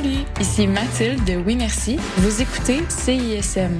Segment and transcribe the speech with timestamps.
[0.00, 1.98] Salut, ici Mathilde de Oui Merci.
[2.18, 3.76] Vous écoutez CISM.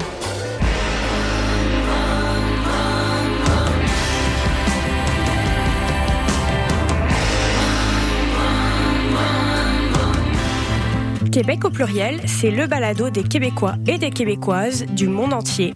[11.31, 15.73] Québec au pluriel, c'est le balado des Québécois et des Québécoises du monde entier.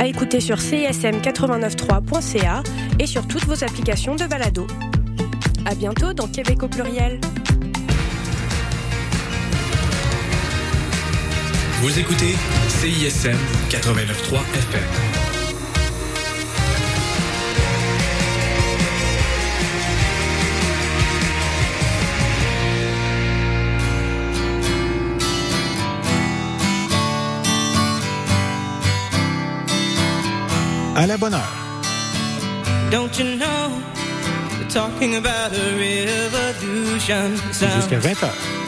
[0.00, 2.64] À écouter sur cism893.ca
[2.98, 4.66] et sur toutes vos applications de balado.
[5.66, 7.20] À bientôt dans Québec au pluriel.
[11.80, 12.34] Vous écoutez
[12.68, 13.36] CISM
[13.70, 14.82] 89.3 FM.
[30.96, 31.40] À la bonne heure.
[32.90, 33.70] Don't you know
[34.58, 37.36] we're talking about a revolution?
[37.52, 38.67] Jusqu'à 20h.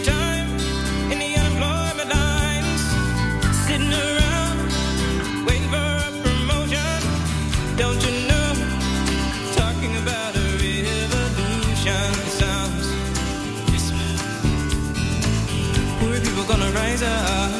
[17.03, 17.51] up,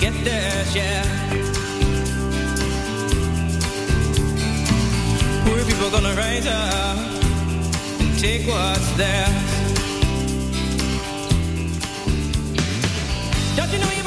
[0.00, 1.04] get their share.
[5.44, 6.98] Poor people gonna rise up
[8.00, 9.50] and take what's theirs.
[13.56, 13.99] Don't you know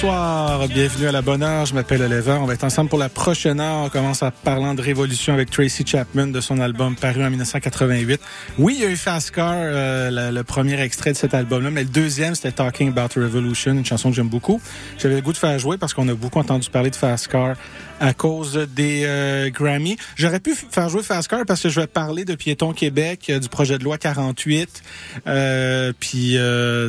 [0.00, 0.39] Bonsoir.
[0.68, 1.64] Bienvenue à la bonne heure.
[1.64, 2.36] Je m'appelle Oliver.
[2.38, 3.84] On va être ensemble pour la prochaine heure.
[3.84, 8.20] On commence en parlant de révolution avec Tracy Chapman de son album paru en 1988.
[8.58, 11.84] Oui, il y a eu Fast Car, euh, le, premier extrait de cet album-là, mais
[11.84, 14.60] le deuxième, c'était Talking About Revolution, une chanson que j'aime beaucoup.
[14.98, 17.56] J'avais le goût de faire jouer parce qu'on a beaucoup entendu parler de Fast Car
[18.00, 19.96] à cause des euh, Grammy.
[20.16, 23.38] J'aurais pu faire jouer Fast Car parce que je vais parler de Piéton Québec, euh,
[23.38, 24.82] du projet de loi 48,
[25.26, 26.38] euh, puis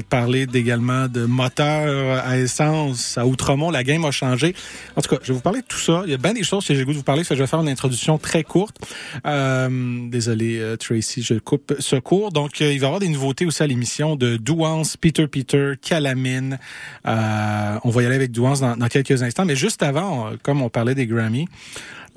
[0.10, 3.26] parler également de moteurs à essence à
[3.70, 4.56] La game a changé.
[4.96, 6.04] En tout cas, je vais vous parler de tout ça.
[6.06, 7.24] Il y a bien des choses que j'ai goût de vous parler.
[7.24, 8.78] Je vais faire une introduction très courte.
[9.26, 12.32] Euh, désolé, euh, Tracy, je coupe ce cours.
[12.32, 15.74] Donc, euh, il va y avoir des nouveautés aussi à l'émission de Douance, Peter Peter,
[15.82, 16.58] Calamine.
[17.06, 19.46] Euh, on va y aller avec Douance dans, quelques instants.
[19.46, 21.48] Mais juste avant, comme on parlait des Grammy,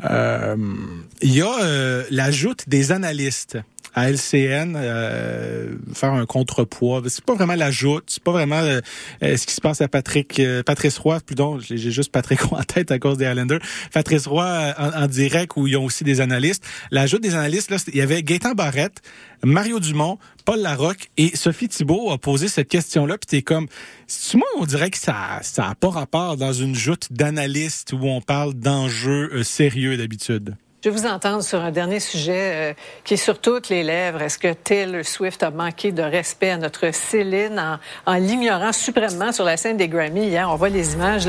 [0.03, 3.59] il y a l'ajout des analystes
[3.95, 7.03] à LCN euh, faire un contrepoids.
[7.09, 8.81] C'est pas vraiment l'ajout, c'est pas vraiment euh,
[9.23, 12.59] euh, ce qui se passe à Patrick euh, Patrice Roy, plutôt j'ai juste Patrick Roy
[12.59, 13.61] en tête à cause des Highlanders.
[13.93, 16.65] Patrice Roy en, en direct où ils ont aussi des analystes.
[16.91, 19.01] L'ajout des analystes là, il y avait Gaëtan Barrette,
[19.45, 23.69] Mario Dumont, Paul Larocque et Sophie Thibault a posé cette question-là puis t'es comme
[24.35, 28.21] moi on dirait que ça ça a pas rapport dans une joute d'analystes où on
[28.21, 30.57] parle d'enjeux sérieux d'habitude?
[30.85, 32.75] Je vais vous entendre sur un dernier sujet euh,
[33.05, 34.21] qui est sur toutes les lèvres.
[34.21, 39.47] Est-ce que Taylor Swift a manqué de respect à notre Céline en, l'ignorant suprêmement sur
[39.47, 40.47] la scène des Grammy hier?
[40.51, 41.27] On voit les images.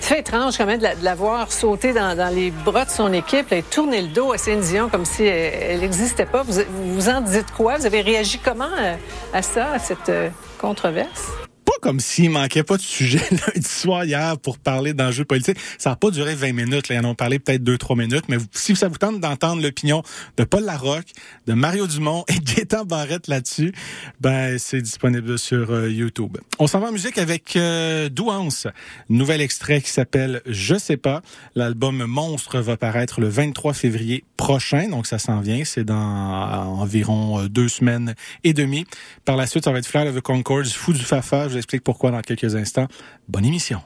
[0.00, 3.10] C'est étrange quand même de la, de la voir sauter dans, les bras de son
[3.14, 6.42] équipe et tourner le dos à Céline Dion comme si elle n'existait pas.
[6.42, 7.78] Vous, vous en dites quoi?
[7.78, 8.94] Vous avez réagi comment euh,
[9.32, 11.47] à ça, à cette euh, controverse?
[11.80, 15.58] Comme s'il manquait pas de sujet lundi soir hier pour parler d'enjeux politiques.
[15.78, 16.88] Ça n'a pas duré 20 minutes.
[16.88, 16.96] Là.
[16.96, 18.24] Ils en ont parlé peut-être 2-3 minutes.
[18.28, 20.02] Mais si ça vous tente d'entendre l'opinion
[20.36, 21.12] de Paul Larocque,
[21.46, 23.72] de Mario Dumont et Gaétan Barrette là-dessus,
[24.20, 26.38] ben c'est disponible sur euh, YouTube.
[26.58, 28.66] On s'en va en musique avec euh, Douance.
[29.08, 31.22] Nouvel extrait qui s'appelle Je sais pas.
[31.54, 34.88] L'album Monstre va paraître le 23 février prochain.
[34.88, 35.64] Donc ça s'en vient.
[35.64, 38.14] C'est dans euh, environ deux semaines
[38.44, 38.86] et demie.
[39.24, 41.48] Par la suite, ça va être Flair of the Concords, Fou du Fafa.
[41.68, 42.88] Explique pourquoi dans quelques instants.
[43.28, 43.82] Bonne émission.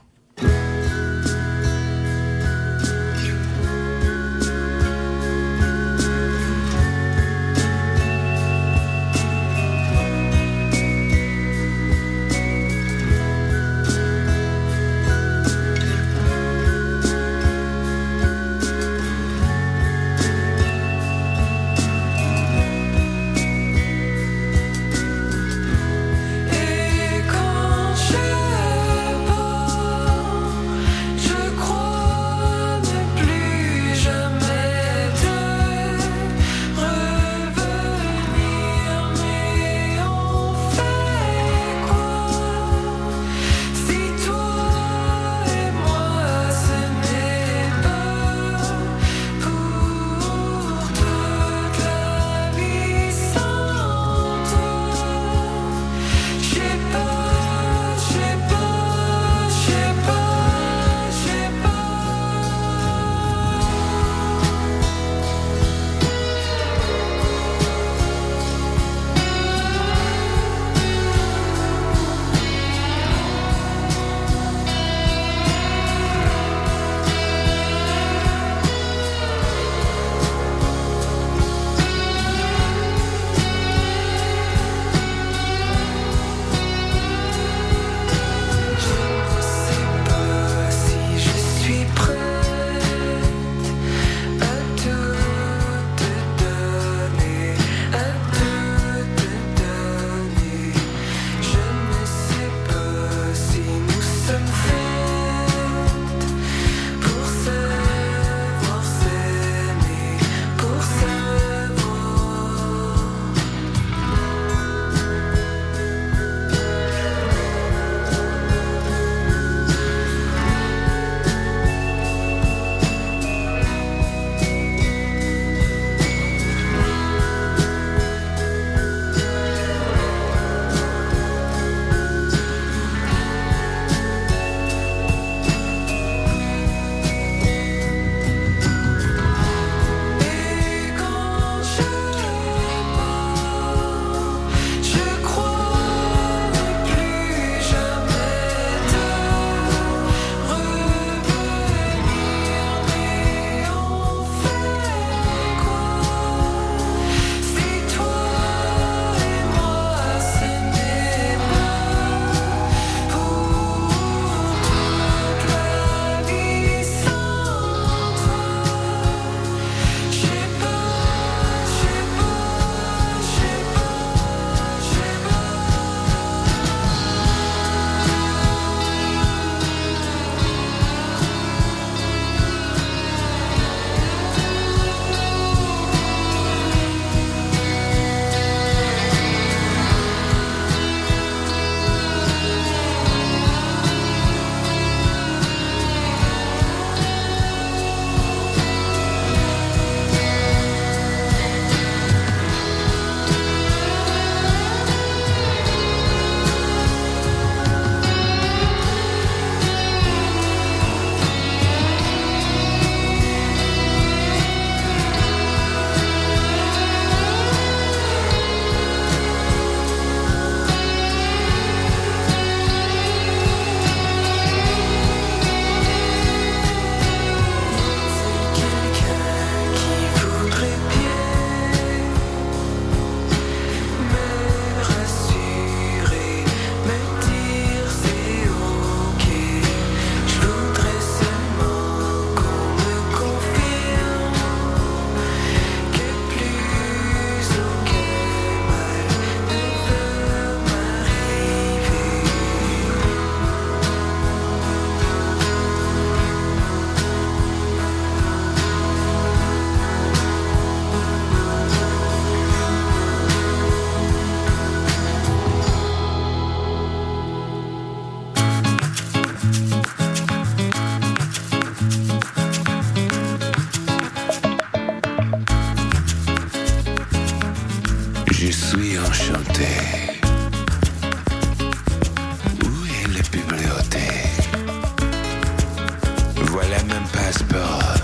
[287.32, 288.02] Passeport.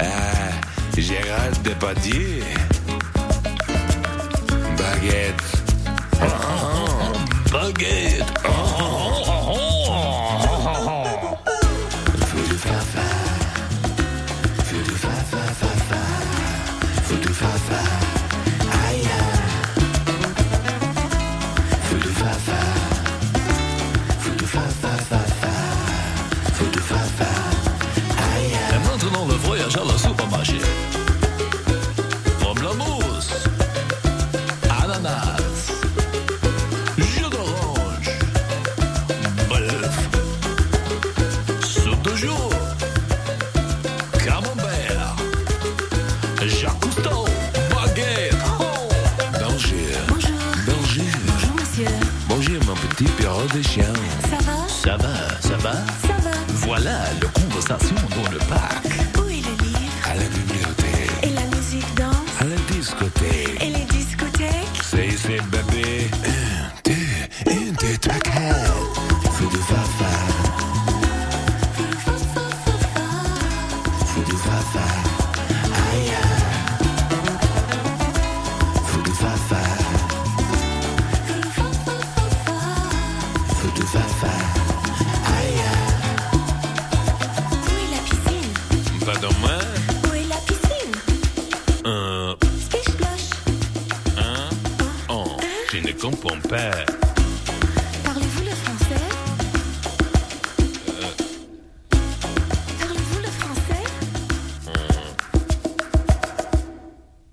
[0.00, 0.60] Ah,
[1.00, 2.44] Gérald Depardieu.
[4.76, 5.51] Baguette.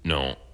[0.10, 0.49] Non.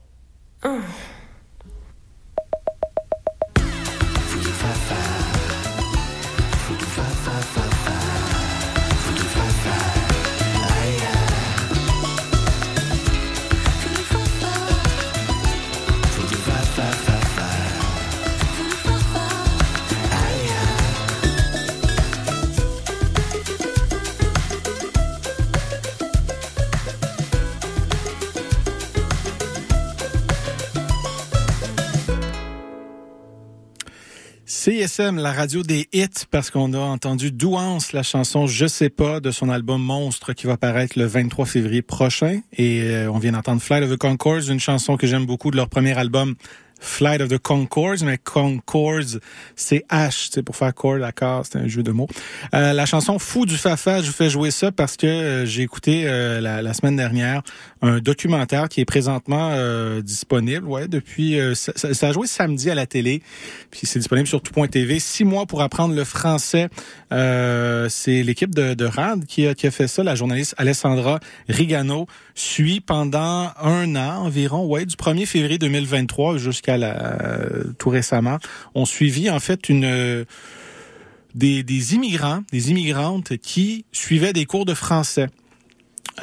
[34.87, 39.31] La radio des hits, parce qu'on a entendu Douance, la chanson Je sais pas de
[39.31, 42.41] son album Monstre qui va paraître le 23 février prochain.
[42.55, 45.55] Et euh, on vient d'entendre Flight of the Concords, une chanson que j'aime beaucoup de
[45.55, 46.35] leur premier album
[46.85, 49.19] Flight of the Concords, mais Concords,
[49.55, 52.07] c'est H, c'est pour faire chord, d'accord, c'est un jeu de mots.
[52.53, 55.63] Euh, la chanson Fou du Fafa, je vous fais jouer ça parce que euh, j'ai
[55.63, 57.41] écouté euh, la, la, semaine dernière
[57.81, 62.69] un documentaire qui est présentement euh, disponible, ouais, depuis, euh, ça, ça, a joué samedi
[62.69, 63.21] à la télé,
[63.71, 64.99] puis c'est disponible sur tout.tv.
[64.99, 66.69] Six mois pour apprendre le français,
[67.11, 72.07] c'est l'équipe de, de RAD qui a, qui a fait ça, la journaliste Alessandra Rigano
[72.35, 77.17] suit pendant un an environ, ouais, du 1er février 2023 jusqu'à la,
[77.77, 78.37] tout récemment,
[78.73, 80.25] ont suivi en fait une
[81.35, 85.27] des, des immigrants, des immigrantes qui suivaient des cours de français.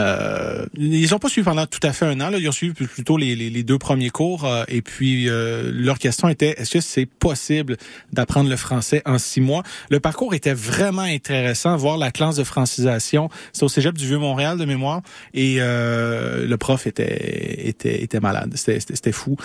[0.01, 2.31] Euh, ils n'ont pas suivi pendant tout à fait un an.
[2.33, 4.47] Ils ont suivi plutôt les, deux premiers cours.
[4.47, 7.77] Euh, et puis, euh, leur question était, est-ce que c'est possible
[8.13, 9.63] d'apprendre le français en six mois?
[9.91, 11.77] Le parcours était vraiment intéressant.
[11.77, 13.29] Voir la classe de francisation.
[13.53, 15.03] C'est au cégep du Vieux-Montréal de mémoire.
[15.35, 18.55] Et euh, le prof était, était, était malade.
[18.57, 19.37] C'était fou.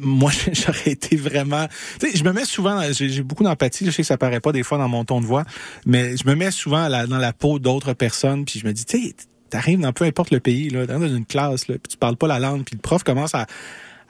[0.00, 1.66] Moi, j'aurais été vraiment.
[2.00, 2.80] Tu sais, je me mets souvent.
[2.92, 3.86] J'ai beaucoup d'empathie.
[3.86, 5.44] Je sais que ça paraît pas des fois dans mon ton de voix,
[5.86, 8.44] mais je me mets souvent dans la peau d'autres personnes.
[8.44, 9.14] Puis je me dis, tu sais,
[9.50, 12.28] t'arrives dans peu importe le pays, là, dans une classe, là, puis tu parles pas
[12.28, 13.46] la langue, puis le prof commence à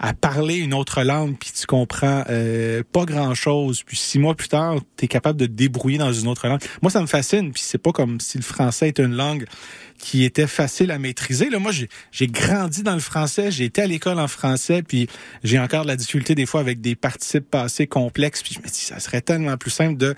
[0.03, 4.49] à parler une autre langue, puis tu comprends euh, pas grand-chose, puis six mois plus
[4.49, 6.63] tard, tu es capable de te débrouiller dans une autre langue.
[6.81, 9.45] Moi, ça me fascine, puis c'est pas comme si le français était une langue
[10.01, 11.51] qui était facile à maîtriser.
[11.51, 15.09] Là, moi, j'ai grandi dans le français, j'ai été à l'école en français, puis
[15.45, 18.67] j'ai encore de la difficulté des fois avec des participes passés complexes, puis je me
[18.67, 20.15] dis, ça serait tellement plus simple de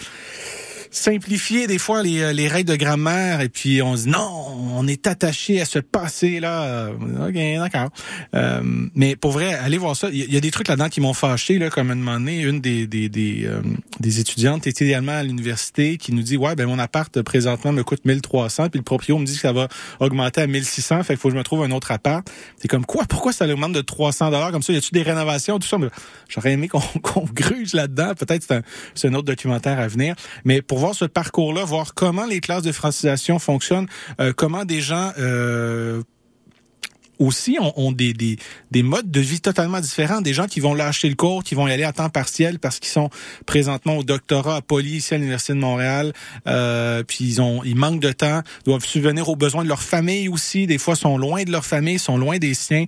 [0.92, 4.28] simplifier des fois les, les règles de grammaire et puis on se dit non,
[4.75, 6.90] on est attaché à ce passé là.
[6.90, 7.88] Ok, d'accord.
[8.34, 8.61] Euh,
[8.94, 10.08] mais pour vrai, allez voir ça.
[10.12, 12.42] Il y, a des trucs là-dedans qui m'ont fâché là, comme à un moment donné,
[12.42, 13.62] une des des des, euh,
[14.00, 17.82] des étudiantes était également à l'université qui nous dit ouais ben mon appart présentement me
[17.82, 19.68] coûte 1300 puis le proprio me dit que ça va
[19.99, 22.28] augmenter à 1600, fait qu'il faut que je me trouve un autre appart.
[22.58, 23.04] C'est comme quoi?
[23.08, 24.75] Pourquoi ça augmente de 300 dollars comme ça?
[24.75, 25.78] Y a-tu des rénovations tout ça?
[26.28, 28.14] J'aurais aimé qu'on qu gruge là-dedans.
[28.14, 28.44] Peut-être
[28.94, 32.40] c'est un, un autre documentaire à venir, mais pour voir ce parcours-là, voir comment les
[32.40, 33.86] classes de francisation fonctionnent,
[34.20, 36.02] euh, comment des gens euh,
[37.19, 38.37] aussi ont, des, des,
[38.71, 40.21] des modes de vie totalement différents.
[40.21, 42.78] Des gens qui vont lâcher le cours, qui vont y aller à temps partiel parce
[42.78, 43.11] qu'ils sont
[43.47, 46.12] présentement au doctorat à Poly, ici à l'Université de Montréal.
[46.47, 50.28] Euh, puis ils ont ils manquent de temps, doivent subvenir aux besoins de leur famille
[50.28, 50.66] aussi.
[50.66, 52.85] Des fois, sont loin de leur famille, sont loin des siens.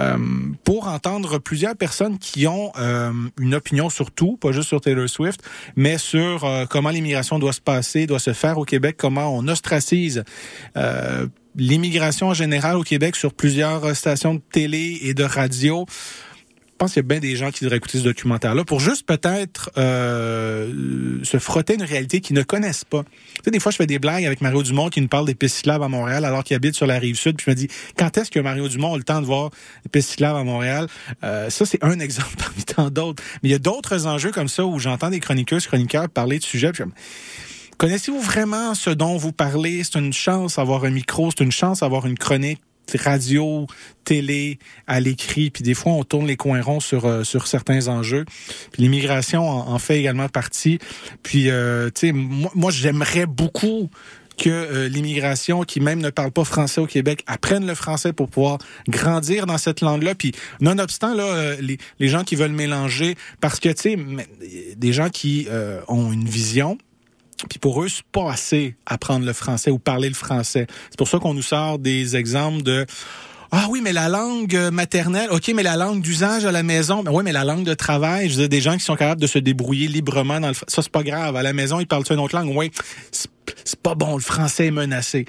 [0.00, 0.16] Euh,
[0.64, 5.08] pour entendre plusieurs personnes qui ont euh, une opinion sur tout, pas juste sur Taylor
[5.08, 5.42] Swift,
[5.76, 9.46] mais sur euh, comment l'immigration doit se passer, doit se faire au Québec, comment on
[9.48, 10.24] ostracise
[10.76, 11.26] euh,
[11.58, 15.86] l'immigration en général au Québec sur plusieurs euh, stations de télé et de radio.
[16.78, 19.04] Je pense qu'il y a bien des gens qui devraient écouter ce documentaire-là pour juste
[19.04, 23.02] peut-être euh, se frotter une réalité qu'ils ne connaissent pas.
[23.02, 25.34] Tu sais, des fois, je fais des blagues avec Mario Dumont qui nous parle des
[25.34, 27.36] pistes cyclables à Montréal alors qu'il habite sur la rive sud.
[27.36, 29.50] Puis je me dis, quand est-ce que Mario Dumont a le temps de voir
[29.84, 30.86] les pistes cyclables à Montréal?
[31.24, 33.24] Euh, ça, c'est un exemple parmi tant d'autres.
[33.42, 36.44] Mais il y a d'autres enjeux comme ça où j'entends des chroniqueuses, chroniqueurs parler de
[36.44, 36.70] sujets.
[37.78, 39.84] Connaissez-vous vraiment ce dont vous parlez?
[39.84, 42.60] C'est une chance d'avoir un micro, c'est une chance d'avoir une chronique
[42.96, 43.66] radio,
[44.04, 47.86] télé, à l'écrit, puis des fois on tourne les coins ronds sur euh, sur certains
[47.86, 48.24] enjeux.
[48.78, 50.78] L'immigration en, fait également partie.
[51.22, 53.90] Puis euh, tu sais, moi, j'aimerais beaucoup
[54.38, 58.30] que euh, l'immigration qui même ne parle pas français au Québec apprenne le français pour
[58.30, 58.58] pouvoir
[58.88, 60.14] grandir dans cette langue-là.
[60.14, 63.98] Puis nonobstant là, euh, les, les gens qui veulent mélanger, parce que tu sais,
[64.76, 66.78] des gens qui euh, ont une vision,
[67.48, 70.66] puis pour eux, c'est pas assez apprendre le français ou parler le français.
[70.90, 72.86] C'est pour ça qu'on nous sort des exemples de
[73.50, 77.02] ah oui, mais la langue euh, maternelle, ok, mais la langue d'usage à la maison,
[77.02, 79.26] mais oui, mais la langue de travail, je veux des gens qui sont capables de
[79.26, 81.34] se débrouiller librement dans le, ça c'est pas grave.
[81.34, 82.70] À la maison, ils parlent une autre langue, oui,
[83.10, 85.24] c'est pas bon, le français est menacé.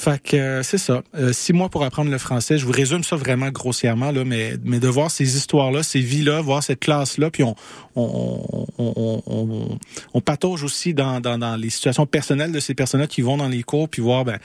[0.00, 1.02] Fait que euh, c'est ça.
[1.14, 2.56] Euh, six mois pour apprendre le français.
[2.56, 6.40] Je vous résume ça vraiment grossièrement là, mais mais de voir ces histoires-là, ces vies-là,
[6.40, 7.54] voir cette classe-là, puis on
[7.96, 9.78] on on, on,
[10.14, 13.48] on, patauge aussi dans, dans dans les situations personnelles de ces personnes-là qui vont dans
[13.48, 14.38] les cours, puis voir ben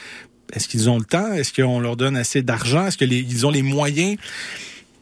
[0.51, 3.63] est-ce qu'ils ont le temps, est-ce qu'on leur donne assez d'argent, est-ce qu'ils ont les
[3.63, 4.17] moyens?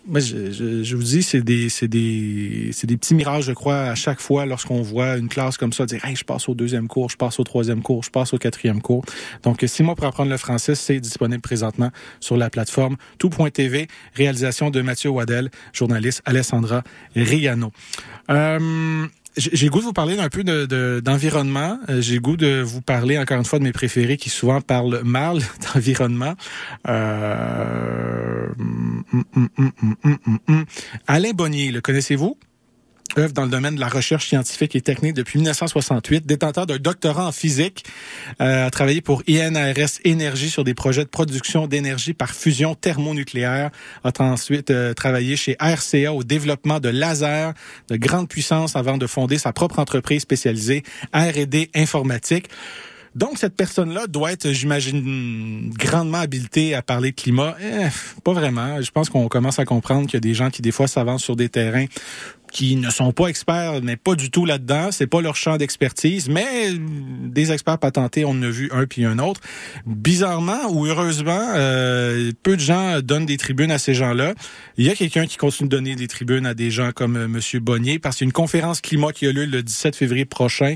[0.05, 3.53] Moi, je, je, je vous dis, c'est des, c'est des, c'est des petits mirages, je
[3.53, 6.55] crois, à chaque fois lorsqu'on voit une classe comme ça dire, hey, je passe au
[6.55, 9.05] deuxième cours, je passe au troisième cours, je passe au quatrième cours.
[9.43, 14.69] Donc, six mois pour apprendre le français, c'est disponible présentement sur la plateforme tout.tv, réalisation
[14.71, 16.83] de Mathieu Waddell, journaliste Alessandra
[17.15, 17.71] Riano.
[18.29, 21.79] Euh, j'ai goût de vous parler un peu d'environnement.
[21.87, 24.29] De, de, euh, J'ai goût de vous parler encore une fois de mes préférés qui
[24.29, 25.39] souvent parlent mal
[25.73, 26.35] d'environnement.
[26.87, 28.47] Euh...
[28.59, 29.49] Hum, hum,
[30.47, 30.65] hum,
[31.07, 32.37] Alain Bonnier, le connaissez-vous?
[33.17, 37.27] Œuvre dans le domaine de la recherche scientifique et technique depuis 1968, détenteur d'un doctorat
[37.27, 37.85] en physique,
[38.41, 43.71] euh, a travaillé pour INRS Énergie sur des projets de production d'énergie par fusion thermonucléaire,
[44.03, 47.51] a ensuite euh, travaillé chez RCA au développement de lasers
[47.89, 52.49] de grande puissance avant de fonder sa propre entreprise spécialisée R&D informatique.
[53.15, 57.55] Donc, cette personne-là doit être, j'imagine, grandement habilitée à parler de climat.
[57.61, 57.87] Eh,
[58.23, 58.81] pas vraiment.
[58.81, 61.23] Je pense qu'on commence à comprendre qu'il y a des gens qui, des fois, s'avancent
[61.23, 61.85] sur des terrains
[62.53, 64.89] qui ne sont pas experts, mais pas du tout là-dedans.
[64.91, 69.03] C'est pas leur champ d'expertise, mais des experts patentés, on en a vu un puis
[69.05, 69.41] un autre.
[69.85, 74.33] Bizarrement ou heureusement, euh, peu de gens donnent des tribunes à ces gens-là.
[74.77, 77.27] Il y a quelqu'un qui continue de donner des tribunes à des gens comme euh,
[77.27, 80.25] Monsieur Bonnier, parce qu'il y a une conférence climat qui a lieu le 17 février
[80.25, 80.75] prochain.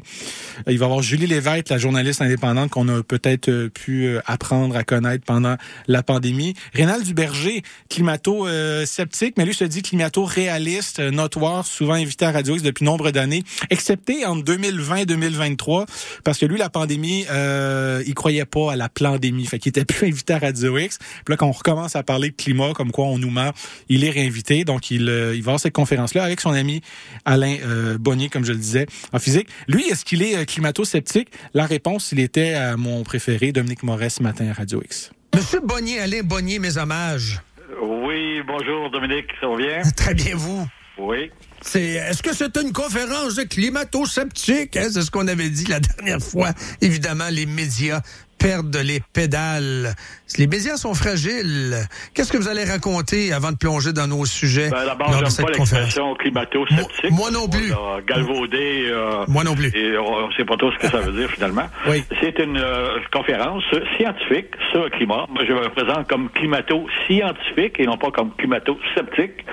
[0.67, 4.17] Euh, Il va y avoir Julie Lévesque, la journaliste indépendante qu'on a peut-être euh, pu
[4.25, 6.55] apprendre à connaître pendant la pandémie.
[6.73, 12.85] Rénal Duberger, climato-sceptique, mais lui se dit climato-réaliste, notoire, souvent invité à Radio X depuis
[12.85, 15.85] nombre d'années, excepté en 2020 et 2023,
[16.23, 19.85] parce que lui, la pandémie, euh, il croyait pas à la pandémie, fait qu'il était
[19.93, 20.97] plus invité à Radio X.
[20.97, 23.51] Puis là, quand on recommence à parler de climat, comme quoi on nous ment,
[23.89, 26.81] il est réinvité, donc il, euh, il va avoir cette conférence-là avec son ami
[27.25, 29.47] Alain euh, Bonnier, comme je le disais, en physique.
[29.67, 31.29] Lui, est-ce qu'il est euh, climato-sceptique?
[31.53, 35.11] La réponse, il était à mon préféré, Dominique Moret, ce matin à Radio X.
[35.35, 37.41] Monsieur Bonnier, Alain Bonnier, mes hommages.
[37.81, 39.81] Oui, bonjour Dominique, ça va bien?
[39.95, 40.65] Très bien, vous?
[40.97, 41.31] Oui.
[41.75, 44.77] Est-ce que c'est une conférence de climato-sceptique?
[44.77, 44.87] hein?
[44.91, 46.49] C'est ce qu'on avait dit la dernière fois.
[46.81, 48.01] Évidemment, les médias
[48.37, 49.95] perdent les pédales.
[50.37, 51.75] Les médias sont fragiles.
[52.13, 55.51] Qu'est-ce que vous allez raconter avant de plonger dans nos sujets Ben, D'abord, j'aime pas
[55.53, 55.71] conférence?
[55.71, 57.09] l'expression climato-sceptique.
[57.11, 57.73] Moi- moi non plus.
[57.73, 58.89] On galvaudé.
[58.91, 59.71] euh, Moi non plus.
[59.75, 61.67] Et on ne sait pas trop ce que ça veut dire finalement.
[61.89, 62.03] Oui.
[62.21, 63.63] C'est une euh, conférence
[63.97, 65.25] scientifique sur le climat.
[65.29, 69.45] Moi, je me présente comme climato-scientifique et non pas comme climato-sceptique.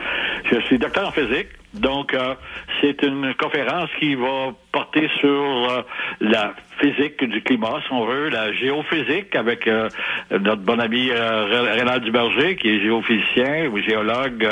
[0.52, 1.48] Je suis docteur en physique.
[1.74, 2.34] Donc, euh,
[2.80, 5.82] c'est une conférence qui va porter sur euh,
[6.20, 9.90] la physique du climat, si on veut, la géophysique, avec euh,
[10.30, 14.48] notre bon ami euh, Ré- Rénal Duberger, qui est géophysicien ou géologue,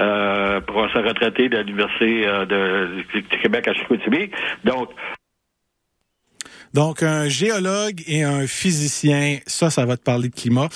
[0.00, 4.30] euh, professeur retraité de l'Université euh, de, du Québec à Chicoutimi.
[4.64, 4.90] Donc,
[6.74, 10.68] Donc, un géologue et un physicien, ça, ça va te parler de climat.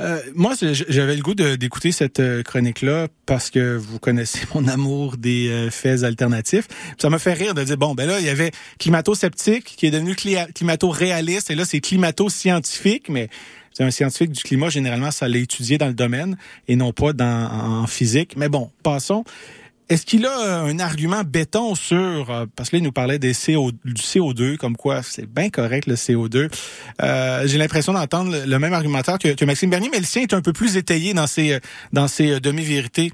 [0.00, 5.16] Euh, moi, j'avais le goût d'écouter cette euh, chronique-là parce que vous connaissez mon amour
[5.16, 6.68] des euh, faits alternatifs.
[6.98, 9.90] Ça m'a fait rire de dire, bon, ben là, il y avait climato-sceptique qui est
[9.90, 13.30] devenu climato-réaliste et là, c'est climato-scientifique, mais
[13.72, 16.36] c'est un scientifique du climat, généralement, ça l'a étudié dans le domaine
[16.68, 18.34] et non pas dans, en physique.
[18.36, 19.24] Mais bon, passons.
[19.88, 23.20] Est-ce qu'il a euh, un argument béton sur, euh, parce que là, il nous parlait
[23.20, 26.50] du CO2, comme quoi c'est bien correct le CO2.
[27.02, 30.42] Euh, J'ai l'impression d'entendre le, même argumentaire que, Maxime Bernier, mais le sien est un
[30.42, 31.60] peu plus étayé dans ses,
[31.92, 33.12] dans ses demi-vérités.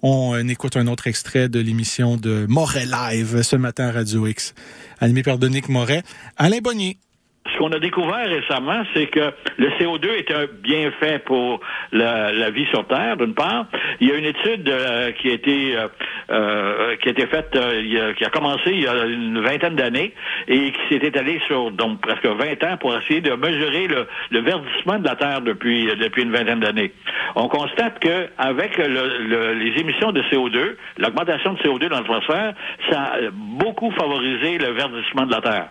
[0.00, 4.54] On écoute un autre extrait de l'émission de Moret Live ce matin à Radio X,
[5.00, 6.02] animé par Dominique Moret.
[6.38, 6.96] Alain Bonnier.
[7.54, 11.60] Ce qu'on a découvert récemment, c'est que le CO2 est un bienfait pour
[11.92, 13.66] la, vie sur Terre, d'une part.
[14.00, 15.86] Il y a une étude euh, qui a été euh,
[16.32, 20.12] euh, qui a été faite, euh, qui a commencé il y a une vingtaine d'années
[20.48, 24.98] et qui s'est étalée sur donc presque 20 ans pour essayer de mesurer le, verdissement
[24.98, 26.92] de la Terre depuis depuis une vingtaine d'années.
[27.36, 28.86] On constate que avec le-
[29.28, 32.54] le- les émissions de CO2, l'augmentation de CO2 dans l'atmosphère,
[32.90, 35.68] ça a beaucoup favorisé le verdissement de la Terre.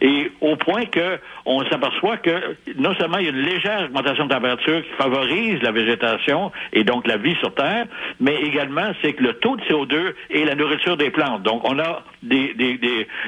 [0.00, 4.26] Et au point que on s'aperçoit que non seulement il y a une légère augmentation
[4.26, 7.86] de température qui favorise la végétation et donc la vie sur Terre,
[8.20, 11.42] mais également c'est que le taux de CO2 est la nourriture des plantes.
[11.42, 12.78] Donc on a des, des,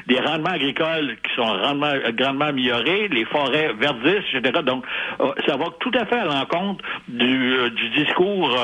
[0.07, 4.61] des, rendements agricoles qui sont grandement, améliorés, les forêts verdissent, etc.
[4.63, 4.85] Donc
[5.19, 8.55] euh, ça va tout à fait à l'encontre du, euh, discours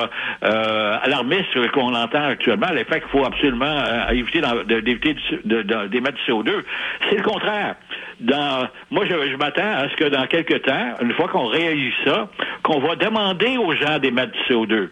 [0.43, 4.41] euh, alarmiste qu'on entend actuellement, l'effet qu'il faut absolument euh, éviter
[5.45, 6.63] d'émettre du CO2.
[7.09, 7.56] C'est le contraire.
[8.91, 12.29] Moi, je, je m'attends à ce que dans quelques temps, une fois qu'on réalise ça,
[12.63, 14.89] qu'on va demander aux gens d'émettre du CO2.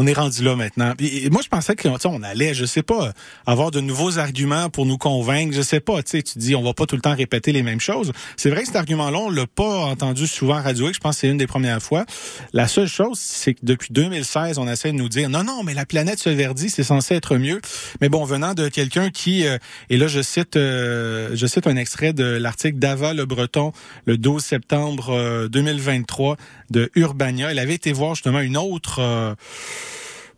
[0.00, 0.94] On est rendu là maintenant.
[1.32, 3.12] Moi, je pensais que on allait, je sais pas,
[3.46, 5.52] avoir de nouveaux arguments pour nous convaincre.
[5.52, 6.04] Je sais pas.
[6.04, 8.12] Tu dis, on va pas tout le temps répéter les mêmes choses.
[8.36, 10.92] C'est vrai que cet argument-là, on l'a pas entendu souvent à Radio.
[10.92, 12.06] Je pense que c'est une des premières fois.
[12.52, 15.74] La seule chose, c'est que depuis 2016, on essaie de nous dire, non, non, mais
[15.74, 17.60] la planète se verdit, c'est censé être mieux.
[18.00, 19.58] Mais bon, venant de quelqu'un qui, euh,
[19.90, 23.72] et là, je cite, euh, je cite un extrait de l'article d'Ava Le Breton,
[24.04, 26.36] le 12 septembre euh, 2023
[26.70, 27.50] de Urbania.
[27.50, 29.34] Elle avait été voir justement une autre, euh,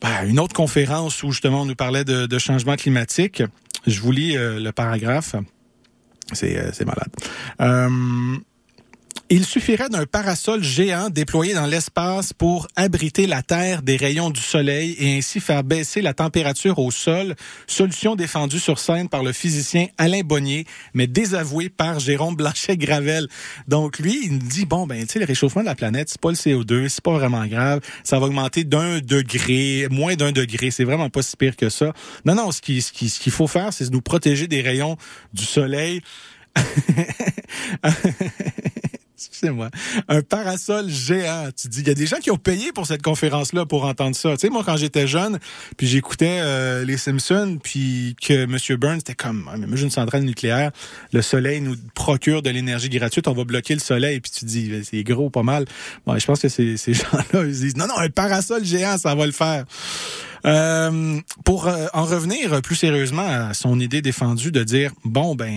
[0.00, 3.42] ben, une autre conférence où justement on nous parlait de, de changement climatique.
[3.86, 5.34] Je vous lis euh, le paragraphe.
[6.32, 7.10] C'est euh, c'est malade.
[9.32, 14.40] Il suffirait d'un parasol géant déployé dans l'espace pour abriter la Terre des rayons du
[14.40, 17.36] Soleil et ainsi faire baisser la température au sol,
[17.68, 23.28] solution défendue sur scène par le physicien Alain Bonnier, mais désavouée par Jérôme Blanchet-Gravel.
[23.68, 26.30] Donc lui, il dit, bon, ben, tu sais, le réchauffement de la planète, c'est pas
[26.30, 30.82] le CO2, c'est pas vraiment grave, ça va augmenter d'un degré, moins d'un degré, c'est
[30.82, 31.92] vraiment pas si pire que ça.
[32.24, 34.96] Non, non, ce qu'il ce qui, ce qu'il faut faire, c'est nous protéger des rayons
[35.32, 36.02] du Soleil.
[39.28, 39.70] Excusez-moi.
[40.08, 41.48] Un parasol géant.
[41.56, 44.16] Tu dis, il y a des gens qui ont payé pour cette conférence-là pour entendre
[44.16, 44.32] ça.
[44.32, 45.38] Tu sais, moi, quand j'étais jeune,
[45.76, 48.56] puis j'écoutais euh, les Simpsons, puis que M.
[48.78, 50.70] Burns était comme, Ah, mais moi, j'ai une centrale nucléaire,
[51.12, 54.72] le soleil nous procure de l'énergie gratuite, on va bloquer le soleil, puis tu dis,
[54.84, 55.64] c'est gros, pas mal.
[56.06, 59.14] Bon, je pense que ces, ces gens-là, ils disent, non, non, un parasol géant, ça
[59.14, 59.64] va le faire.
[60.46, 65.52] Euh, pour euh, en revenir plus sérieusement à son idée défendue de dire bon ben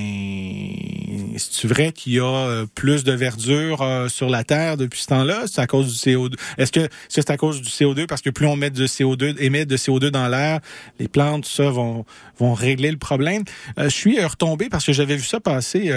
[1.37, 5.07] c'est vrai qu'il y a euh, plus de verdure euh, sur la terre depuis ce
[5.07, 5.43] temps-là?
[5.47, 8.47] C'est à cause du CO2 est-ce que c'est à cause du CO2 parce que plus
[8.47, 10.59] on met de CO2 émet de CO2 dans l'air
[10.99, 12.05] les plantes ça vont
[12.37, 13.43] vont régler le problème?
[13.79, 15.91] Euh, je suis retombé parce que j'avais vu ça passer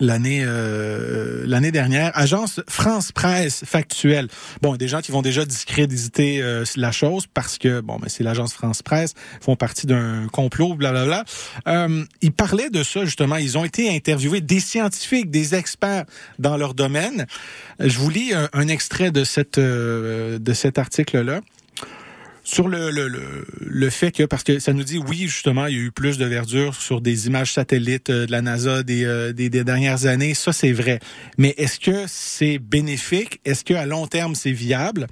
[0.00, 2.12] l'année euh, l'année dernière.
[2.14, 4.28] Agence France Presse factuelle.
[4.62, 8.24] Bon des gens qui vont déjà discréditer euh, la chose parce que bon mais c'est
[8.24, 11.24] l'agence France Presse font partie d'un complot blablabla.
[11.66, 13.36] Euh, ils parlaient de ça justement.
[13.36, 16.04] Ils ont été interviewés des scientifiques des experts
[16.38, 17.26] dans leur domaine.
[17.80, 21.40] Je vous lis un, un extrait de cette euh, de cet article là
[22.48, 25.76] sur le, le, le, le fait que, parce que ça nous dit, oui, justement, il
[25.76, 29.04] y a eu plus de verdure sur des images satellites euh, de la NASA des,
[29.04, 30.98] euh, des, des dernières années, ça c'est vrai.
[31.36, 33.40] Mais est-ce que c'est bénéfique?
[33.44, 35.08] Est-ce qu'à long terme, c'est viable?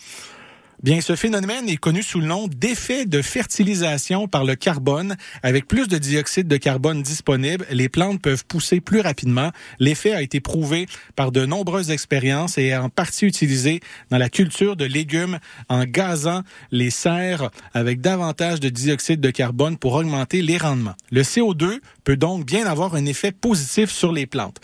[0.87, 5.17] Bien, ce phénomène est connu sous le nom d'effet de fertilisation par le carbone.
[5.43, 9.51] Avec plus de dioxyde de carbone disponible, les plantes peuvent pousser plus rapidement.
[9.81, 14.29] L'effet a été prouvé par de nombreuses expériences et est en partie utilisé dans la
[14.29, 20.41] culture de légumes en gazant les serres avec davantage de dioxyde de carbone pour augmenter
[20.41, 20.95] les rendements.
[21.11, 24.61] Le CO2 peut donc bien avoir un effet positif sur les plantes.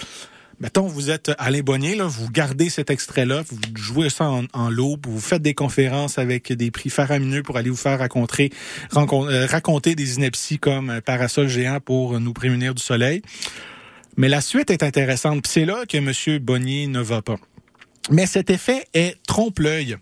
[0.62, 4.70] Mettons, vous êtes Alain Bonnier, là, vous gardez cet extrait-là, vous jouez ça en, en
[4.70, 8.53] vous faites des conférences avec des prix faramineux pour aller vous faire raconter,
[8.92, 13.22] raconter, euh, raconter des inepties comme parasol géant pour nous prémunir du soleil.
[14.16, 15.48] Mais la suite est intéressante.
[15.48, 16.38] C'est là que M.
[16.38, 17.38] Bonnier ne va pas.
[18.12, 19.96] Mais cet effet est trompe-l'œil,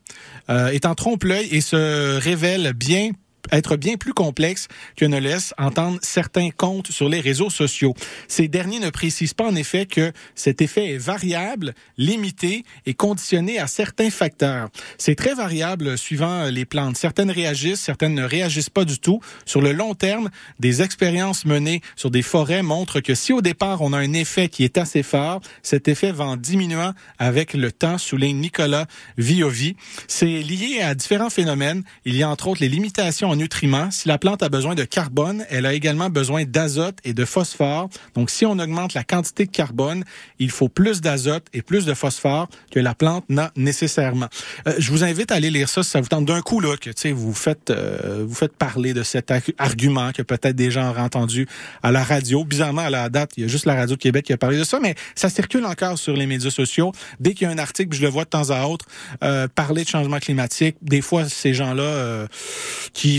[0.50, 3.12] euh, est en trompe-l'œil et se révèle bien
[3.52, 7.94] être bien plus complexe que ne laisse entendre certains comptes sur les réseaux sociaux.
[8.28, 13.58] Ces derniers ne précisent pas en effet que cet effet est variable, limité et conditionné
[13.58, 14.68] à certains facteurs.
[14.98, 16.96] C'est très variable suivant les plantes.
[16.96, 19.20] Certaines réagissent, certaines ne réagissent pas du tout.
[19.46, 23.82] Sur le long terme, des expériences menées sur des forêts montrent que si au départ
[23.82, 27.72] on a un effet qui est assez fort, cet effet va en diminuant avec le
[27.72, 28.86] temps, souligne Nicolas
[29.18, 29.76] Viovi.
[30.08, 31.82] C'est lié à différents phénomènes.
[32.04, 33.90] Il y a entre autres les limitations en nutriments.
[33.90, 37.88] Si la plante a besoin de carbone, elle a également besoin d'azote et de phosphore.
[38.14, 40.04] Donc, si on augmente la quantité de carbone,
[40.38, 44.28] il faut plus d'azote et plus de phosphore que la plante n'a nécessairement.
[44.66, 46.76] Euh, je vous invite à aller lire ça si ça vous tente d'un coup là
[46.76, 50.70] que tu vous faites euh, vous faites parler de cet argu- argument que peut-être des
[50.70, 51.46] gens auraient entendu
[51.82, 52.44] à la radio.
[52.44, 54.58] Bizarrement à la date, il y a juste la radio de Québec qui a parlé
[54.58, 56.92] de ça, mais ça circule encore sur les médias sociaux.
[57.20, 58.86] Dès qu'il y a un article, je le vois de temps à autre
[59.22, 60.76] euh, parler de changement climatique.
[60.82, 62.26] Des fois, ces gens-là euh,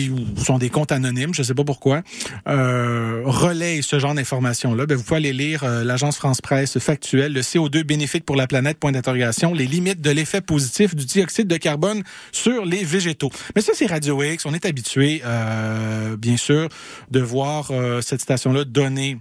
[0.10, 2.02] qui sont des comptes anonymes, je sais pas pourquoi,
[2.48, 4.86] euh, relayent ce genre d'informations-là.
[4.86, 8.48] Ben, vous pouvez aller lire euh, l'agence France Presse factuelle, le CO2 bénéfique pour la
[8.48, 13.32] planète, point d'interrogation, les limites de l'effet positif du dioxyde de carbone sur les végétaux.
[13.56, 14.46] Mais ça, c'est Radio X.
[14.46, 16.70] On est habitué, euh, bien sûr,
[17.10, 19.18] de voir euh, cette station-là donner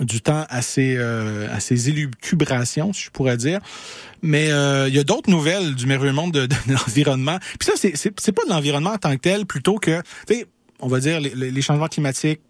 [0.00, 3.60] du temps à ses, euh, à ses élucubrations, si je pourrais dire.
[4.22, 7.38] Mais euh, il y a d'autres nouvelles du merveilleux monde de, l'environnement.
[7.58, 10.46] Puis ça, c'est, c'est, pas de l'environnement en tant que tel, plutôt que, tu sais,
[10.80, 12.40] on va dire, les, les changements climatiques,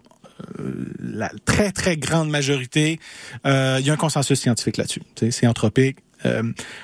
[0.58, 2.98] euh, la très, très grande majorité,
[3.46, 5.02] euh, il y a un consensus scientifique là-dessus.
[5.30, 5.98] C'est anthropique.
[6.24, 6.42] Euh,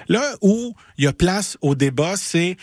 [0.08, 2.56] là où il y a place au débat, c'est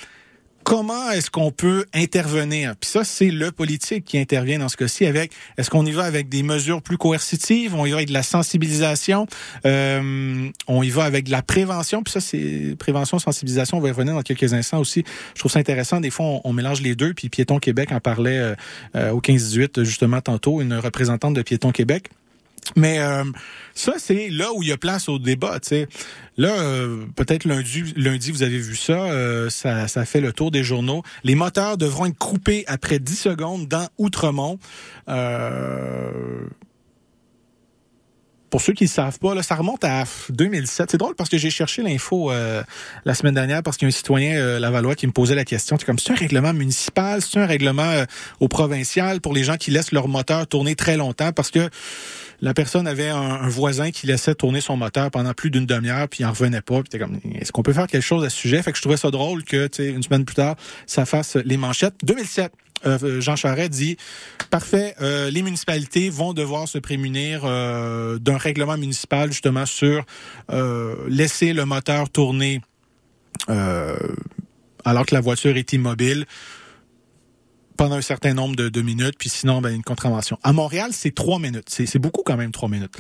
[0.65, 2.75] comment est-ce qu'on peut intervenir?
[2.75, 6.03] Puis ça, c'est le politique qui intervient dans ce cas-ci avec, est-ce qu'on y va
[6.03, 7.75] avec des mesures plus coercitives?
[7.75, 9.27] On y va avec de la sensibilisation?
[9.65, 12.01] Euh, on y va avec de la prévention?
[12.01, 15.05] Puis ça, c'est prévention, sensibilisation, on va y revenir dans quelques instants aussi.
[15.35, 16.01] Je trouve ça intéressant.
[16.01, 17.13] Des fois, on, mélange les deux.
[17.13, 18.55] Puis Piéton Québec en parlait euh,
[18.95, 22.09] euh, au 15-18, justement, tantôt, une représentante de Piéton Québec.
[22.75, 23.23] Mais euh,
[23.73, 25.59] ça, c'est là où il y a place au débat.
[25.61, 25.87] sais.
[26.37, 30.51] Là, euh, peut-être lundi, lundi, vous avez vu ça, euh, ça, ça fait le tour
[30.51, 31.03] des journaux.
[31.23, 34.59] Les moteurs devront être coupés après 10 secondes dans Outremont.
[35.07, 36.41] Euh,
[38.49, 40.91] pour ceux qui ne savent pas, là, ça remonte à 2007.
[40.91, 42.63] C'est drôle parce que j'ai cherché l'info euh,
[43.03, 45.45] la semaine dernière parce qu'il y a un citoyen euh, Lavallois qui me posait la
[45.45, 45.77] question.
[45.77, 48.05] C'est comme, c'est un règlement municipal, c'est un règlement
[48.39, 51.69] au provincial pour les gens qui laissent leur moteur tourner très longtemps parce que
[52.41, 56.23] la personne avait un, voisin qui laissait tourner son moteur pendant plus d'une demi-heure puis
[56.23, 56.81] il en revenait pas.
[56.81, 58.61] Puis comme, est-ce qu'on peut faire quelque chose à ce sujet?
[58.61, 61.57] Fait que je trouvais ça drôle que, tu une semaine plus tard, ça fasse les
[61.57, 61.95] manchettes.
[62.03, 62.51] 2007.
[62.85, 63.97] Euh, Jean Charest dit
[64.51, 70.05] parfait, euh, les municipalités vont devoir se prémunir euh, d'un règlement municipal justement sur
[70.51, 72.61] euh, laisser le moteur tourner
[73.49, 73.95] euh,
[74.83, 76.25] alors que la voiture est immobile
[77.77, 80.37] pendant un certain nombre de, de minutes, puis sinon, ben, une contravention.
[80.43, 81.67] À Montréal, c'est trois minutes.
[81.69, 82.93] C'est beaucoup quand même, trois minutes.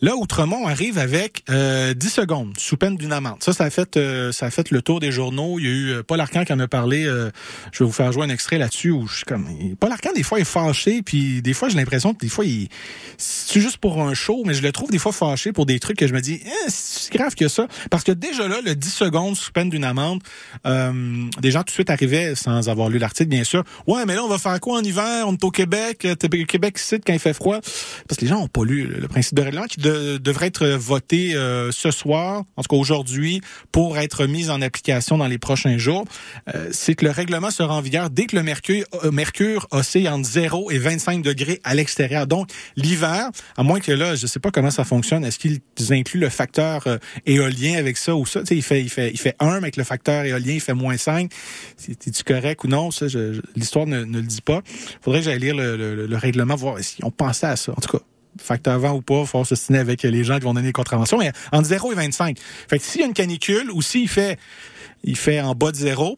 [0.00, 3.42] Là, Outremont arrive avec euh, 10 secondes, sous peine d'une amende.
[3.42, 5.58] Ça, ça a fait euh, ça a fait le tour des journaux.
[5.58, 7.04] Il y a eu euh, Paul Arcan qui en a parlé.
[7.04, 7.30] euh,
[7.72, 9.46] je vais vous faire jouer un extrait là-dessus où je suis comme...
[9.78, 12.44] Paul Arcan, des fois, il est fâché, puis des fois, j'ai l'impression que des fois,
[12.44, 12.68] il...
[13.18, 15.98] C'est juste pour un show, mais je le trouve des fois fâché pour des trucs
[15.98, 17.66] que je me dis, eh, c'est grave que ça?
[17.90, 20.22] Parce que déjà là, le 10 secondes sous peine d'une amende,
[20.66, 23.64] euh, des gens tout de suite arrivaient, sans avoir lu l'article, bien sûr.
[23.86, 25.24] Ouais, mais là, on va faire quoi en hiver?
[25.26, 26.04] On est au Québec.
[26.04, 27.60] euh, Québec ici quand il fait froid.
[28.08, 30.66] Parce que les gens n'ont pas lu le principe de règlement qui de- devrait être
[30.68, 35.38] voté euh, ce soir, en tout cas aujourd'hui, pour être mis en application dans les
[35.38, 36.04] prochains jours.
[36.54, 40.08] Euh, c'est que le règlement sera en vigueur dès que le mercure, euh, mercure oscille
[40.08, 42.26] entre 0 et 25 degrés à l'extérieur.
[42.26, 46.20] Donc, l'hiver, à moins que là, je sais pas comment ça fonctionne, est-ce qu'ils incluent
[46.20, 48.40] le facteur euh, éolien avec ça ou ça?
[48.40, 50.60] Tu sais, il fait, il fait, il fait 1, mais avec le facteur éolien, il
[50.60, 51.30] fait moins 5.
[51.76, 52.90] C'est-tu correct ou non?
[52.90, 53.06] Ça,
[53.56, 54.62] l'histoire ne, ne le dit pas.
[55.00, 57.72] Faudrait que j'aille lire le, le- le règlement, voir s'ils ont pensé à ça.
[57.72, 58.04] En tout cas,
[58.40, 61.18] facteur vent ou pas, il faut se avec les gens qui vont donner les contraventions,
[61.18, 62.38] mais entre 0 et 25.
[62.68, 64.38] Fait que s'il y a une canicule ou s'il fait,
[65.04, 66.16] il fait en bas de 0,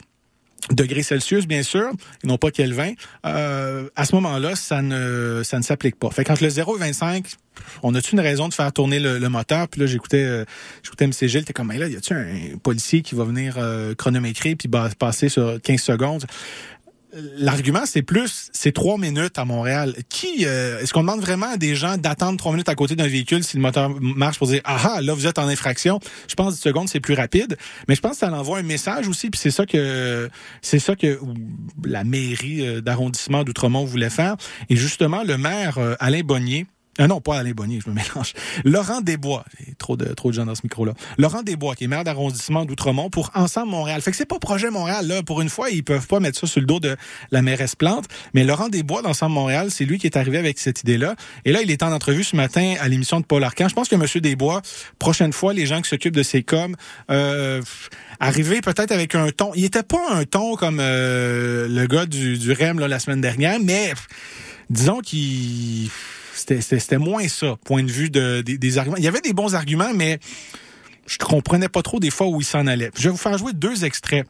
[0.70, 1.90] degrés Celsius, bien sûr,
[2.22, 2.92] et non pas Kelvin,
[3.26, 6.10] euh, à ce moment-là, ça ne, ça ne s'applique pas.
[6.10, 7.26] Fait que entre le 0 et 25,
[7.82, 9.68] on a-tu une raison de faire tourner le, moteur?
[9.68, 10.44] Puis là, j'écoutais, euh,
[10.82, 13.94] j'écoutais MC Gilles, t'es comme, mais là, y a-tu un policier qui va venir euh,
[13.94, 16.24] chronométrer puis passer sur 15 secondes?
[17.36, 19.94] L'argument, c'est plus, c'est trois minutes à Montréal.
[20.08, 23.06] Qui, euh, est-ce qu'on demande vraiment à des gens d'attendre trois minutes à côté d'un
[23.06, 26.00] véhicule si le moteur marche pour dire, ah ah, là, vous êtes en infraction?
[26.28, 27.56] Je pense 10 secondes, c'est plus rapide.
[27.88, 30.28] Mais je pense que ça envoie un message aussi, puis c'est ça que,
[30.60, 31.20] c'est ça que
[31.84, 34.36] la mairie euh, d'arrondissement d'Outremont voulait faire.
[34.68, 36.66] Et justement, le maire, euh, Alain Bonnier,
[36.98, 38.34] Ah non, pas Alain Bonnier, je me mélange.
[38.64, 39.44] Laurent Desbois,
[39.78, 40.94] trop de, trop de gens dans ce micro-là.
[41.18, 44.00] Laurent Desbois, qui est maire d'arrondissement d'Outremont pour Ensemble Montréal.
[44.00, 45.22] Fait que c'est pas Projet Montréal, là.
[45.22, 46.96] Pour une fois, ils peuvent pas mettre ça sur le dos de
[47.30, 48.04] la mairesse Plante.
[48.32, 51.16] Mais Laurent Desbois d'Ensemble Montréal, c'est lui qui est arrivé avec cette idée-là.
[51.44, 53.68] Et là, il est en entrevue ce matin à l'émission de Paul Arcan.
[53.68, 54.04] Je pense que M.
[54.20, 54.62] Desbois,
[54.98, 56.76] prochaine fois, les gens qui s'occupent de ces coms,
[57.10, 57.60] euh,
[58.20, 59.52] peut-être avec un ton.
[59.54, 63.20] Il était pas un ton comme euh, le gars du, du REM là, la semaine
[63.20, 63.92] dernière, mais
[64.70, 65.90] disons qu'il
[66.36, 68.96] c'était- moins ça, point de vue de, des- des arguments.
[68.96, 70.18] Il y avait des bons arguments, mais
[71.06, 72.90] je comprenais pas trop des fois où il s'en allait.
[72.96, 74.26] Je vais vous faire jouer deux extraits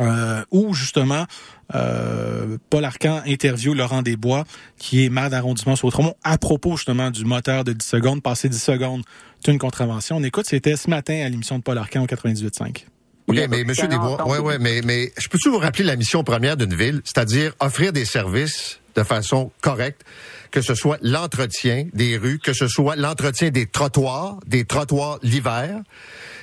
[0.00, 1.26] euh, où justement
[1.74, 4.44] euh, Paul Arcan interview Laurent Desbois,
[4.76, 8.22] qui est maire d'arrondissement sur Outremont, à propos justement du moteur de 10 secondes.
[8.22, 9.02] Passer 10 secondes,
[9.44, 10.16] c'est une contravention.
[10.16, 12.84] On écoute, c'était ce matin à l'émission de Paul Arcan au 98.5.
[13.28, 16.56] OK, mais Monsieur Desbois, ouais, ouais, mais, mais je peux-tu vous rappeler la mission première
[16.56, 20.02] d'une ville, c'est-à-dire offrir des services de façon correcte,
[20.50, 25.80] que ce soit l'entretien des rues, que ce soit l'entretien des trottoirs, des trottoirs l'hiver.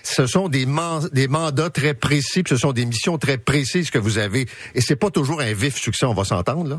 [0.04, 3.98] Ce sont des, man- des mandats très précis, ce sont des missions très précises que
[4.00, 4.48] vous avez.
[4.74, 6.78] Et c'est pas toujours un vif succès, on va s'entendre, là.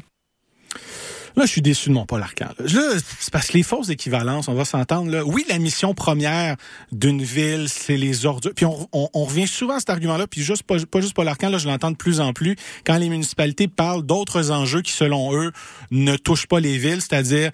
[1.38, 2.48] Là, je suis déçu de mon Paul Arcand.
[2.58, 2.82] Là,
[3.20, 5.10] c'est parce que les fausses équivalences, on va s'entendre.
[5.12, 5.24] Là.
[5.24, 6.56] Oui, la mission première
[6.90, 8.52] d'une ville, c'est les ordures.
[8.56, 11.28] Puis on, on- on revient souvent à cet argument-là, puis juste pas, pas juste Paul
[11.28, 14.90] Arcand, là, je l'entends de plus en plus, quand les municipalités parlent d'autres enjeux qui,
[14.90, 15.52] selon eux,
[15.92, 17.52] ne touchent pas les villes, c'est-à-dire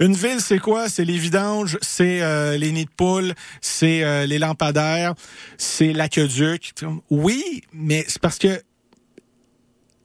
[0.00, 0.88] une ville, c'est quoi?
[0.88, 5.12] C'est les vidanges, c'est euh, les nids de poules, c'est euh, les lampadaires,
[5.58, 6.72] c'est l'aqueduc.
[7.10, 8.60] Oui, mais c'est parce que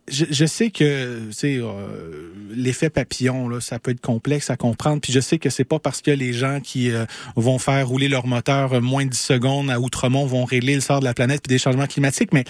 [0.08, 5.02] je, je sais que sais, euh, l'effet papillon, là, ça peut être complexe à comprendre.
[5.02, 8.08] Puis je sais que c'est pas parce que les gens qui euh, vont faire rouler
[8.08, 11.14] leur moteur euh, moins de 10 secondes à Outremont vont régler le sort de la
[11.14, 12.44] planète puis des changements climatiques, mais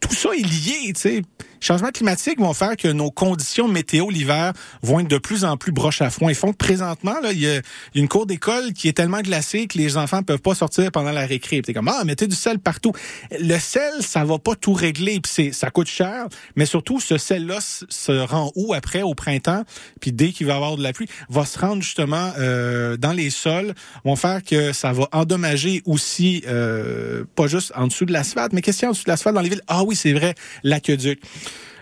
[0.00, 1.22] tout ça est lié, tu sais.
[1.64, 5.72] Changements climatiques vont faire que nos conditions météo l'hiver vont être de plus en plus
[5.72, 6.30] broches à foin.
[6.30, 7.62] Ils font que présentement, là, il y a,
[7.94, 11.24] une cour d'école qui est tellement glacée que les enfants peuvent pas sortir pendant la
[11.24, 11.62] récré.
[11.62, 12.92] T'es comme, ah, mettez du sel partout.
[13.40, 17.16] Le sel, ça va pas tout régler, puis c'est, ça coûte cher, mais surtout, ce
[17.16, 19.64] sel-là se rend où après, au printemps,
[20.02, 23.12] puis dès qu'il va y avoir de la pluie, va se rendre justement euh, dans
[23.12, 23.72] les sols,
[24.04, 28.60] vont faire que ça va endommager aussi, euh, pas juste en dessous de l'asphalte, mais
[28.60, 29.62] qu'est-ce qu'il y a en dessous de l'asphalte dans les villes?
[29.66, 31.22] Ah oui, c'est vrai, l'aqueduc.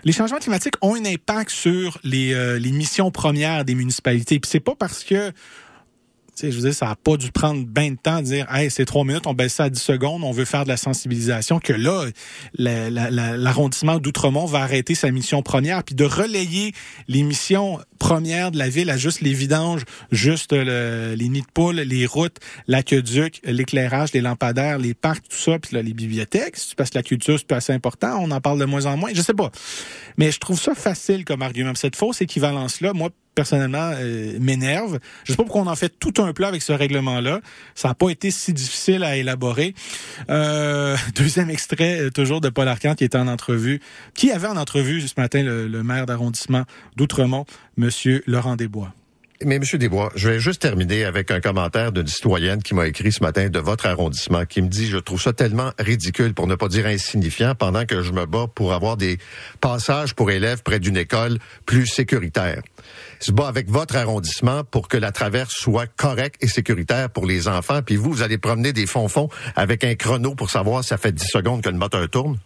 [0.05, 4.39] Les changements climatiques ont un impact sur les, euh, les missions premières des municipalités.
[4.39, 5.31] Puis c'est pas parce que
[6.35, 8.47] tu sais, je veux dire, ça n'a pas dû prendre bien de temps de dire,
[8.51, 10.77] hey, c'est trois minutes, on baisse ça à 10 secondes, on veut faire de la
[10.77, 12.05] sensibilisation, que là,
[12.55, 16.73] la- la- la- l'arrondissement d'Outremont va arrêter sa mission première, puis de relayer
[17.07, 21.47] les missions premières de la ville à juste les vidanges, juste le- les nids de
[21.53, 26.57] poules, les routes, l'aqueduc, l'éclairage, les lampadaires, les parcs, tout ça, puis là, les bibliothèques,
[26.75, 29.21] parce que la culture, c'est assez important, on en parle de moins en moins, je
[29.21, 29.51] sais pas.
[30.17, 31.73] Mais je trouve ça facile comme argument.
[31.75, 34.99] Cette fausse équivalence-là, moi, personnellement, euh, m'énerve.
[35.23, 37.41] Je sais pas pourquoi on en fait tout un plat avec ce règlement-là.
[37.75, 39.73] Ça n'a pas été si difficile à élaborer.
[40.29, 43.81] Euh, deuxième extrait, euh, toujours de Paul Arcand, qui était en entrevue,
[44.13, 46.63] qui avait en entrevue ce matin le, le maire d'arrondissement
[46.95, 47.45] d'Outremont,
[47.77, 48.93] Monsieur Laurent Desbois.
[49.45, 53.11] Mais Monsieur Desbois, je vais juste terminer avec un commentaire d'une citoyenne qui m'a écrit
[53.11, 56.55] ce matin de votre arrondissement, qui me dit je trouve ça tellement ridicule, pour ne
[56.55, 59.17] pas dire insignifiant, pendant que je me bats pour avoir des
[59.59, 62.61] passages pour élèves près d'une école plus sécuritaire.
[63.25, 67.25] Je me bats avec votre arrondissement pour que la traverse soit correcte et sécuritaire pour
[67.25, 67.81] les enfants.
[67.81, 71.13] Puis vous, vous allez promener des fonds-fonds avec un chrono pour savoir si ça fait
[71.13, 72.37] 10 secondes que le moteur tourne?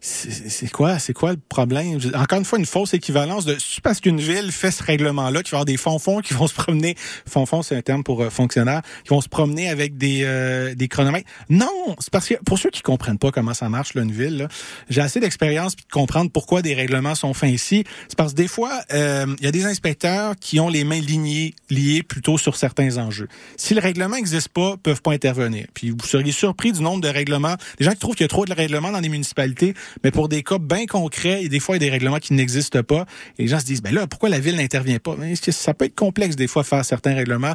[0.00, 1.98] C'est quoi, c'est quoi le problème?
[2.14, 5.50] Encore une fois, une fausse équivalence de, c'est parce qu'une ville fait ce règlement-là, qu'il
[5.50, 6.94] va y avoir des fonds-fonds qui vont se promener,
[7.26, 10.88] fonds-fonds, c'est un terme pour euh, fonctionnaires, qui vont se promener avec des, euh, des
[10.88, 11.28] chronomètres?
[11.48, 11.96] Non!
[11.98, 14.48] C'est parce que, pour ceux qui comprennent pas comment ça marche, là, une ville,
[14.88, 17.84] j'ai assez d'expérience pour comprendre pourquoi des règlements sont faits ici.
[18.08, 21.00] C'est parce que des fois, euh, il y a des inspecteurs qui ont les mains
[21.00, 23.28] liées, liées plutôt sur certains enjeux.
[23.56, 25.66] Si le règlement n'existe pas, peuvent pas intervenir.
[25.74, 27.56] Puis vous seriez surpris du nombre de règlements.
[27.78, 29.74] Des gens qui trouvent qu'il y a trop de règlements dans les municipalités,
[30.04, 32.32] mais pour des cas bien concrets, et des fois, il y a des règlements qui
[32.34, 33.06] n'existent pas.
[33.38, 35.16] Et les gens se disent, ben là, pourquoi la ville n'intervient pas?
[35.50, 37.54] Ça peut être complexe, des fois, faire certains règlements?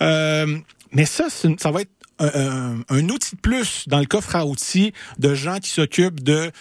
[0.00, 0.58] Euh,
[0.92, 4.92] mais ça, ça va être un- un outil de plus dans le coffre à outils
[5.18, 6.52] de gens qui s'occupent de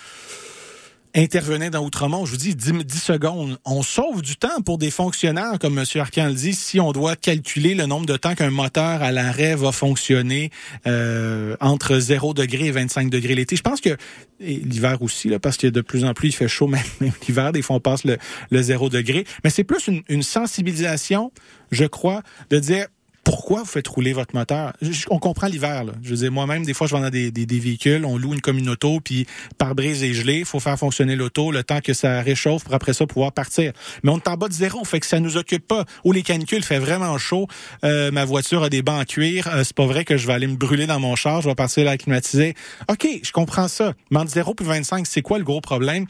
[1.15, 3.59] intervenir dans Outremont, je vous dis 10, 10 secondes.
[3.65, 5.85] On sauve du temps pour des fonctionnaires, comme M.
[5.95, 9.55] Arcan le dit, si on doit calculer le nombre de temps qu'un moteur à l'arrêt
[9.55, 10.51] va fonctionner
[10.87, 13.55] euh, entre 0 degré et 25 degrés l'été.
[13.55, 13.97] Je pense que
[14.39, 17.51] l'hiver aussi, là, parce que de plus en plus il fait chaud, même, même l'hiver,
[17.51, 18.17] des fois on passe le,
[18.49, 19.25] le 0 degré.
[19.43, 21.31] Mais c'est plus une, une sensibilisation,
[21.71, 22.87] je crois, de dire
[23.23, 24.73] pourquoi vous faites rouler votre moteur?
[25.09, 25.83] On comprend l'hiver.
[26.01, 28.41] Je veux dire, moi-même, des fois, je vais dans des, des, véhicules, on loue une
[28.41, 32.21] commune auto, puis pare-brise est gelé, il faut faire fonctionner l'auto le temps que ça
[32.21, 33.73] réchauffe pour après ça pouvoir partir.
[34.03, 35.85] Mais on est en bas de zéro, fait que ça nous occupe pas.
[36.03, 37.47] Ou les canicules, fait vraiment chaud,
[37.83, 40.33] euh, ma voiture a des bancs en cuir, euh, c'est pas vrai que je vais
[40.33, 42.55] aller me brûler dans mon char, je vais partir la climatiser.
[42.89, 43.93] OK, je comprends ça.
[44.09, 46.05] Mais entre 0 puis 25, c'est quoi le gros problème?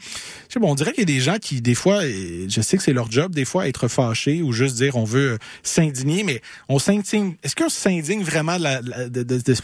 [0.48, 2.60] Je sais, bon, on dirait qu'il y a des gens qui, des fois, et je
[2.60, 6.24] sais que c'est leur job, des fois, être fâchés ou juste dire on veut s'indigner,
[6.24, 7.02] mais on s'indigne.
[7.14, 9.54] Est-ce qu'on s'indigne vraiment de la- de- de- de- de-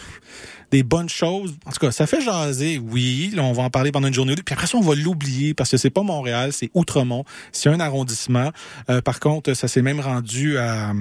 [0.71, 1.57] des bonnes choses?
[1.67, 3.33] En tout cas, ça fait jaser, oui.
[3.35, 4.43] Là, on va en parler pendant une journée ou deux.
[4.43, 7.25] Puis après ça, on va l'oublier parce que c'est pas Montréal, c'est Outremont.
[7.53, 8.51] C'est un arrondissement.
[8.91, 10.93] Euh, par contre, ça s'est même rendu à...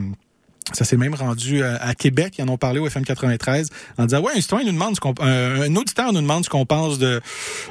[0.73, 2.35] Ça s'est même rendu euh, à Québec.
[2.37, 4.99] Ils en ont parlé au FM 93 en disant ouais un citoyen nous demande ce
[4.99, 7.21] qu'on, un, un auditeur nous demande ce qu'on pense de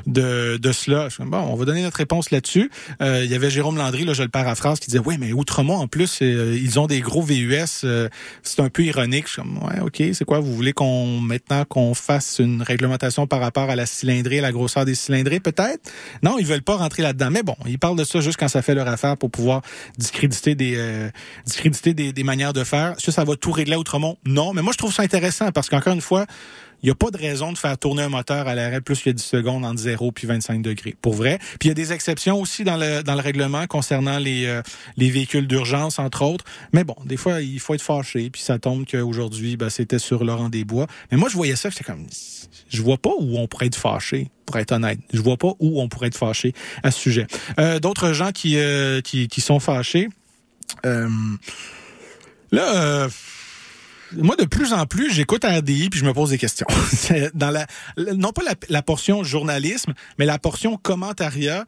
[0.06, 1.08] de, de cela.
[1.20, 2.70] Bon, on va donner notre réponse là-dessus.
[3.02, 5.76] Euh, il y avait Jérôme Landry, là, je le paraphrase, qui disait ouais mais Outremont
[5.76, 7.82] en plus euh, ils ont des gros VUS.
[7.84, 8.08] euh,
[8.42, 9.26] c'est un peu ironique.
[9.26, 13.26] Je suis comme ouais ok c'est quoi vous voulez qu'on maintenant qu'on fasse une réglementation
[13.26, 15.90] par rapport à la cylindrée, la grosseur des cylindrées peut-être?
[16.22, 17.28] Non ils veulent pas rentrer là-dedans.
[17.30, 19.62] Mais bon ils parlent de ça juste quand ça fait leur affaire pour pouvoir
[19.98, 21.10] discréditer des euh,
[21.44, 22.85] discréditer des manières de faire.
[22.92, 24.16] Est-ce que ça va tout régler à Outremont?
[24.24, 26.26] Non, mais moi je trouve ça intéressant parce qu'encore une fois,
[26.82, 29.10] il n'y a pas de raison de faire tourner un moteur à l'arrêt plus que
[29.10, 31.38] 10 secondes entre 0 puis 25 degrés, pour vrai.
[31.58, 34.62] Puis il y a des exceptions aussi dans le, règlement concernant les, euh,
[34.96, 36.44] les véhicules d'urgence, entre autres.
[36.72, 40.22] Mais bon, des fois, il faut être fâché, puis ça tombe qu'aujourd'hui, ben, c'était sur
[40.24, 40.86] Laurent Desbois.
[41.10, 42.06] Mais moi, je voyais ça, j'étais comme,
[42.68, 45.00] je vois pas où on pourrait être fâché, pour être honnête.
[45.12, 47.26] Je vois pas où on pourrait être fâché à ce sujet.
[47.58, 49.00] Euh, D'autres gens qui, euh,
[49.38, 50.08] sont fâchés,
[52.52, 52.76] là...
[52.76, 53.08] euh,
[54.12, 56.66] moi, de plus en plus, j'écoute RDI puis je me pose des questions.
[57.34, 57.66] Dans la,
[58.14, 61.64] non pas la, la portion journalisme, mais la portion commentariat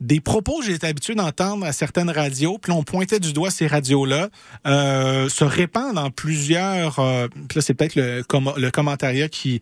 [0.00, 3.66] des propos que été habitué d'entendre à certaines radios, puis on pointait du doigt ces
[3.66, 4.28] radios-là,
[4.66, 6.98] euh, se répandent dans plusieurs...
[6.98, 9.60] Euh, puis là, c'est peut-être le, com- le commentariat qui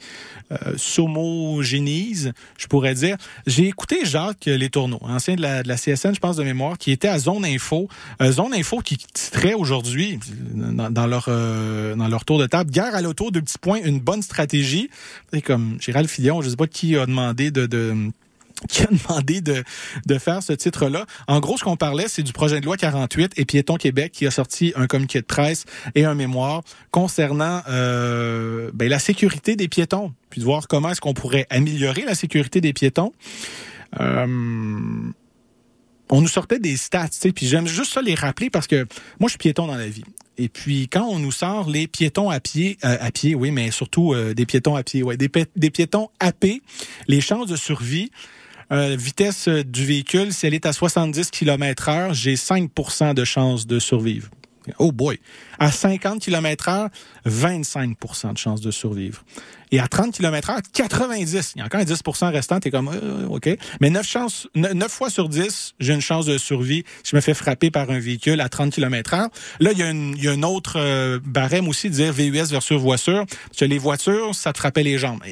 [0.51, 3.17] euh, s'homogénise, je pourrais dire.
[3.47, 7.09] J'ai écouté Jacques Les Tourneaux, ancien de la, CSN, je pense, de mémoire, qui était
[7.09, 7.89] à Zone Info.
[8.21, 10.19] Euh, Zone Info qui titrait aujourd'hui,
[10.53, 14.01] dans, leur euh, dans leur tour de table, guerre à l'auto, deux petits points, une
[14.01, 14.91] bonne stratégie.
[15.45, 17.67] Comme Gérald Fillon, je sais pas qui a demandé de...
[17.67, 17.95] de
[18.69, 19.65] qui a demandé de,
[20.07, 21.07] de faire ce titre-là.
[21.27, 24.27] En gros, ce qu'on parlait, c'est du projet de loi 48 et Piéton Québec qui
[24.27, 29.69] a sorti un communiqué de presse et un mémoire concernant euh, ben, la sécurité des
[29.69, 33.13] piétons, puis de voir comment est-ce qu'on pourrait améliorer la sécurité des piétons.
[34.01, 34.27] Euh,
[36.11, 38.87] on nous sortait des stats, tu sais, puis j'aime juste ça les rappeler parce que
[39.19, 40.05] moi, je suis piéton dans la vie.
[40.37, 43.71] Et puis, quand on nous sort les piétons à pied, euh, à pied, oui, mais
[43.71, 46.47] surtout euh, des piétons à pied, ouais, des, des piétons AP,
[47.09, 48.11] les chances de survie,
[48.73, 53.25] euh, vitesse euh, du véhicule, si elle est à 70 km heure, j'ai 5% de
[53.25, 54.29] chances de survivre.
[54.79, 55.19] Oh boy.
[55.59, 56.89] À 50 km heure,
[57.27, 59.23] 25% de chances de survivre.
[59.73, 61.53] Et à 30 km heure, 90.
[61.55, 63.49] Il y a encore un 10% restant, t'es comme, euh, OK.
[63.81, 66.85] Mais 9, chances, 9 fois sur 10, j'ai une chance de survie.
[67.03, 69.29] si Je me fais frapper par un véhicule à 30 km heure.
[69.61, 72.51] Là, il y a, une, y a un autre euh, barème aussi de dire VUS
[72.51, 73.25] versus voiture.
[73.27, 75.23] Parce que les voitures, ça te frappait les jambes.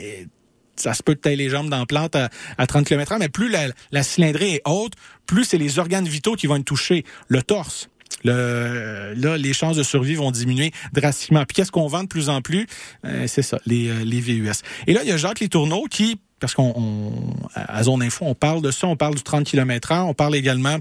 [0.83, 2.29] Ça se peut te tailler les jambes dans la plante à,
[2.59, 4.93] à 30 km heure, mais plus la, la cylindrée est haute,
[5.27, 7.05] plus c'est les organes vitaux qui vont être touchés.
[7.29, 7.89] Le torse,
[8.25, 11.45] le, là, les chances de survie vont diminuer drastiquement.
[11.45, 12.67] Puis qu'est-ce qu'on vend de plus en plus?
[13.05, 14.51] Euh, c'est ça, les, euh, les VUS.
[14.87, 18.25] Et là, il y a Jacques Les Tourneaux qui, parce qu'on on- à Zone Info,
[18.27, 20.79] on parle de ça, on parle du 30 km heure, on parle également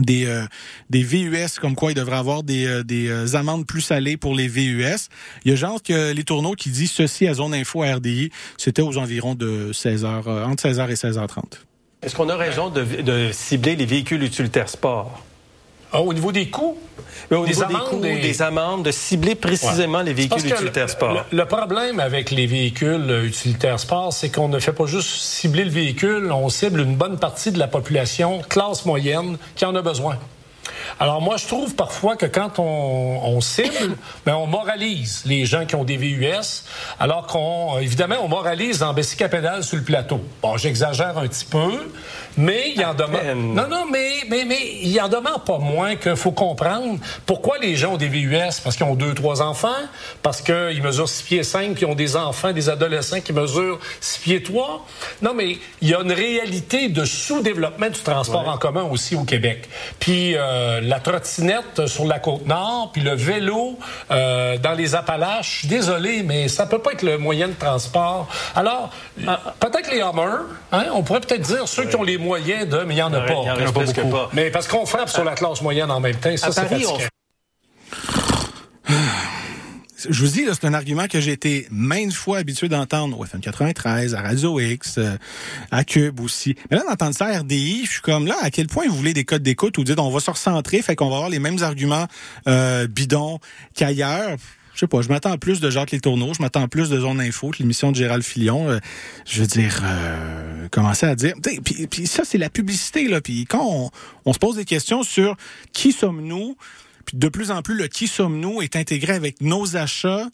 [0.00, 0.44] des euh,
[0.90, 4.34] des VUS comme quoi il devrait avoir des euh, des euh, amendes plus salées pour
[4.34, 5.08] les VUS.
[5.44, 8.82] Il y a genre que les tourneaux qui dit ceci à zone info RDI, c'était
[8.82, 11.42] aux environs de 16h entre 16h et 16h30.
[12.02, 15.24] Est-ce qu'on a raison de, de cibler les véhicules utilitaires sport?
[15.92, 16.76] Ah, au niveau des coûts?
[17.30, 18.42] au Des niveau amendes, des coûts, des- des...
[18.42, 20.04] amendes, de cibler précisément Ouais.
[20.04, 21.24] les véhicules utilitaires le- sport.
[21.30, 25.08] Le, le problème avec les véhicules euh, utilitaires sport, c'est qu'on ne fait pas juste
[25.10, 29.74] cibler le véhicule, on cible une bonne partie de la population, classe moyenne, qui en
[29.74, 30.16] a besoin.
[31.00, 35.64] Alors moi, je trouve parfois que quand on, on cible, ben, on moralise les gens
[35.66, 36.64] qui ont des VUS,
[36.98, 40.20] alors qu'on, évidemment, on moralise en pédale sur le plateau.
[40.42, 41.90] Bon, j'exagère un petit peu,
[42.36, 43.34] mais il en demeure...
[43.34, 47.76] Non, non, mais, mais, mais il en demeure pas moins qu'il faut comprendre pourquoi les
[47.76, 48.60] gens ont des VUS.
[48.62, 49.68] Parce qu'ils ont deux, trois enfants,
[50.22, 53.78] parce qu'ils mesurent 6 pieds 5, puis ils ont des enfants, des adolescents qui mesurent
[54.00, 54.86] 6 pieds 3.
[55.22, 58.48] Non, mais il y a une réalité de sous-développement du transport Ouais.
[58.48, 59.68] en commun aussi au Québec.
[59.98, 63.78] Puis euh, la trottinette sur la côte nord, puis le vélo
[64.10, 65.66] euh, dans les Appalaches.
[65.66, 68.28] Désolé, mais ça peut pas être le moyen de transport.
[68.54, 68.90] Alors,
[69.60, 72.94] peut-être les Hummers, hein, on pourrait peut-être dire ceux qui ont les moyens de, mais
[72.94, 73.34] il n'y en a Ouais, pas.
[73.56, 74.10] il y en presque beaucoup.
[74.10, 74.28] pas.
[74.32, 76.64] Mais parce qu'on frappe sur la classe moyenne en même temps, ça c'est.
[80.08, 83.24] je vous dis, là, c'est un argument que j'ai été maintes fois habitué d'entendre au
[83.24, 85.16] FM 93, à Radio X, euh,
[85.70, 86.54] à Cube aussi.
[86.70, 89.14] Mais là, d'entendre ça à RDI, je suis comme là, à quel point vous voulez
[89.14, 91.62] des codes d'écoute ou dites on va se recentrer, fait qu'on va avoir les mêmes
[91.62, 92.06] arguments
[92.46, 93.40] euh, bidons
[93.74, 94.36] qu'ailleurs.
[94.74, 97.20] Je sais pas, je m'attends plus de Jacques Les Tourneaux, je m'attends plus de Zone
[97.20, 98.70] Info, de l'émission de Gérald Filion.
[98.70, 98.78] Euh,
[99.26, 101.34] je veux dire, euh, commencer à dire...
[101.90, 103.08] Puis, ça, c'est la publicité.
[103.08, 103.20] là.
[103.20, 103.90] Puis quand
[104.24, 105.36] on se pose des questions sur
[105.72, 106.56] qui sommes-nous,
[107.14, 110.26] de plus en plus, le qui sommes-nous est intégré avec nos achats.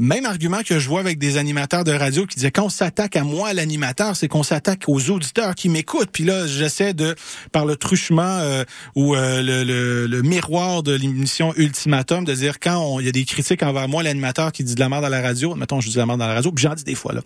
[0.00, 3.16] Même argument que je vois avec des animateurs de radio qui disaient quand on s'attaque
[3.16, 6.10] à moi, l'animateur, c'est qu'on s'attaque aux auditeurs qui m'écoutent.
[6.12, 7.16] Puis là, j'essaie de,
[7.50, 8.62] par le truchement euh,
[8.94, 13.64] ou euh, le, miroir de l'émission Ultimatum, de dire quand il y a des critiques
[13.64, 15.98] envers moi, l'animateur qui dit de la merde à la radio, mettons, je dis de
[15.98, 17.22] la merde à la radio, puis j'en dis des fois là.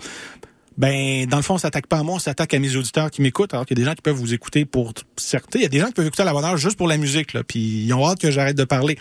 [0.79, 3.23] Ben, dans le fond, on s'attaque pas à moi, on s'attaque à mes auditeurs qui
[3.23, 5.59] m'écoutent, alors qu'il y a des gens qui peuvent vous écouter pour certains.
[5.59, 6.97] Il y a des gens qui peuvent écouter à la bonne heure juste pour la
[6.97, 8.99] musique, là, puis ils ont hâte que j'arrête de parler.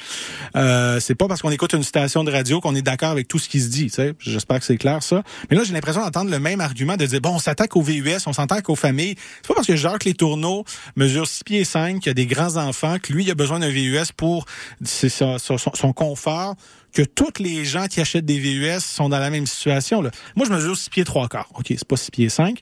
[0.56, 3.40] Euh, c'est pas parce qu'on écoute une station de radio qu'on est d'accord avec tout
[3.40, 3.92] ce qui se dit.
[4.20, 5.24] J'espère que c'est clair, ça.
[5.50, 8.20] Mais là, j'ai l'impression d'entendre le même argument de dire, bon, on s'attaque aux VUS,
[8.26, 9.16] on s'attaque aux familles.
[9.42, 10.66] C'est pas parce que Jacques Les Tourneaux
[10.96, 13.70] mesure 6 pieds 5, qu'il y a des grands-enfants, que lui, il a besoin d'un
[13.70, 14.46] VUS pour
[14.84, 16.56] son confort,
[16.94, 20.02] que tous les gens qui achètent des VUS sont dans la même situation.
[20.36, 21.50] Moi, je mesure 6 pieds 3 quarts.
[21.56, 22.60] OK, c'est pas 6 pieds 5.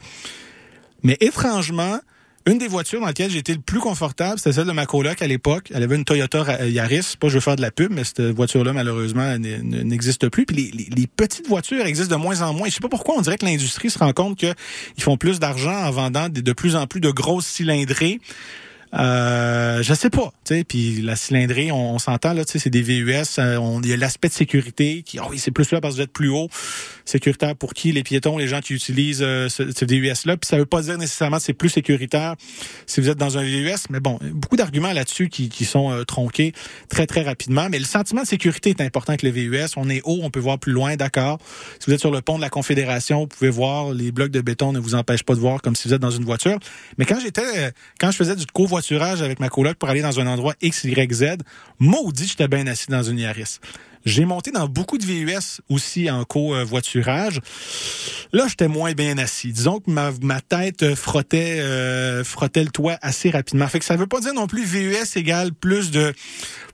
[1.03, 1.99] Mais étrangement,
[2.45, 5.21] une des voitures dans lesquelles j'ai été le plus confortable, c'était celle de ma coloc
[5.21, 5.71] à l'époque.
[5.73, 7.15] Elle avait une Toyota Ra- Yaris.
[7.19, 10.45] Pas je veux faire de la pub, mais cette voiture-là, malheureusement, n'existe plus.
[10.45, 12.67] Puis les, petites voitures existent de moins en moins.
[12.69, 14.55] Je sais pas pourquoi, on dirait que l'industrie se rend compte qu'ils
[14.99, 18.19] font plus d'argent en vendant de plus en plus de grosses cylindrées.
[18.95, 22.69] Euh, je sais pas, tu sais, puis la cylindrée, on, s'entend là, tu sais, c'est
[22.71, 25.79] des VUS, euh, il y a l'aspect de sécurité qui, oh oui, c'est plus là
[25.79, 26.49] parce que vous êtes plus haut,
[27.09, 30.47] sécuritaire pour qui les piétons, les gens qui utilisent euh, ce, ce VUS là, puis
[30.47, 32.35] ça veut pas dire nécessairement que c'est plus sécuritaire
[32.85, 36.03] si vous êtes dans un VUS, mais bon, beaucoup d'arguments là-dessus qui, qui sont euh,
[36.03, 36.53] tronqués
[36.89, 40.01] très très rapidement, mais le sentiment de sécurité est important avec le VUS, on est
[40.03, 41.39] haut, on peut voir plus loin, d'accord.
[41.79, 44.41] Si vous êtes sur le pont de la Confédération, vous pouvez voir les blocs de
[44.41, 46.59] béton ne vous empêchent pas de voir comme si vous êtes dans une voiture,
[46.97, 50.19] mais quand j'étais euh, quand je faisais du covoiturage avec ma coloc pour aller dans
[50.19, 51.25] un endroit X, Y, Z,
[51.79, 53.59] maudit, j'étais bien assis dans une Yaris.
[54.05, 57.39] J'ai monté dans beaucoup de VUS aussi en covoiturage.
[58.31, 59.51] Là, j'étais moins bien assis.
[59.51, 63.67] Disons que ma, tête frottait euh, frottait le toit assez rapidement.
[63.67, 66.13] Fait que ça veut pas dire non plus VUS égale plus de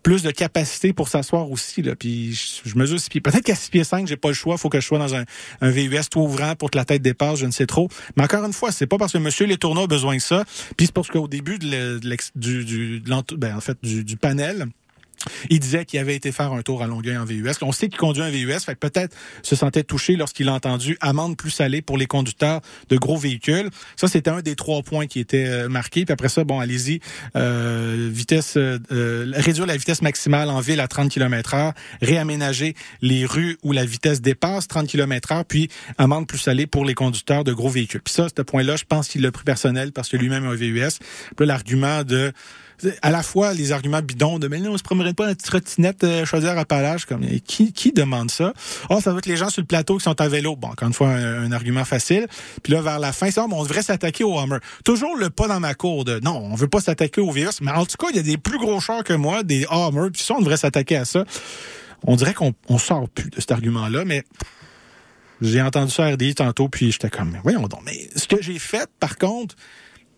[0.04, 1.82] plus de capacité pour s'asseoir aussi.
[1.82, 1.96] Là.
[1.96, 3.22] Puis je, mesure 6 pieds.
[3.22, 4.56] Peut-être qu'à 6 pieds 5, j'ai pas le choix.
[4.58, 5.24] faut que je sois dans un,
[5.62, 7.90] VUS tout ouvrant pour que la tête dépasse, je ne sais trop.
[8.16, 10.44] Mais encore une fois, c'est pas parce que Monsieur Les Tourneaux a besoin de ça.
[10.78, 13.02] Puis c'est parce qu'au début de le- de l'ex- du, du,
[13.36, 14.68] ben, en fait, du, du panel,
[15.50, 17.52] il disait qu'il avait été faire un tour à Longueuil en VUS.
[17.62, 21.38] On sait qu'il conduit un VUS, fait peut-être se sentait touché lorsqu'il a entendu amende
[21.38, 23.70] plus salée pour les conducteurs de gros véhicules.
[23.96, 26.06] Ça, c'était un des trois points qui était euh, marqué.
[26.06, 27.00] Puis après ça, bon, allez-y,
[27.36, 32.76] euh, vitesse, euh, euh, réduire la vitesse maximale en ville à 30 km heure, réaménager
[33.02, 36.94] les rues où la vitesse dépasse 30 km heure, puis amende plus salée pour les
[36.94, 38.02] conducteurs de gros véhicules.
[38.02, 40.56] Puis ça, ce point-là, je pense qu'il l'a pris personnel parce que lui-même a un
[40.56, 41.00] VUS.
[41.40, 42.34] L'argument de
[43.02, 46.04] à la fois les arguments bidons de mais non, on se promènerait pas en trottinette
[46.04, 48.54] euh, à palage comme qui qui demande ça?
[48.90, 50.56] Oh, ça va être les gens sur le plateau qui sont à vélo.
[50.56, 52.28] Bon, encore une fois un, argument facile.
[52.64, 54.58] Puis là vers la fin, ça on devrait s'attaquer au Hummer.
[54.84, 57.72] Toujours le pas dans ma cour de non, on veut pas s'attaquer au virus, mais
[57.72, 60.22] en tout cas, il y a des plus gros chars que moi, des Hummer, puis
[60.22, 61.24] ça on devrait s'attaquer à ça.
[62.04, 64.24] On dirait qu'on on sort plus de cet argument-là, mais
[65.42, 67.82] j'ai entendu ça à RDI tantôt, puis j'étais comme, voyons donc.
[67.86, 69.56] Mais ce que j'ai fait, par contre,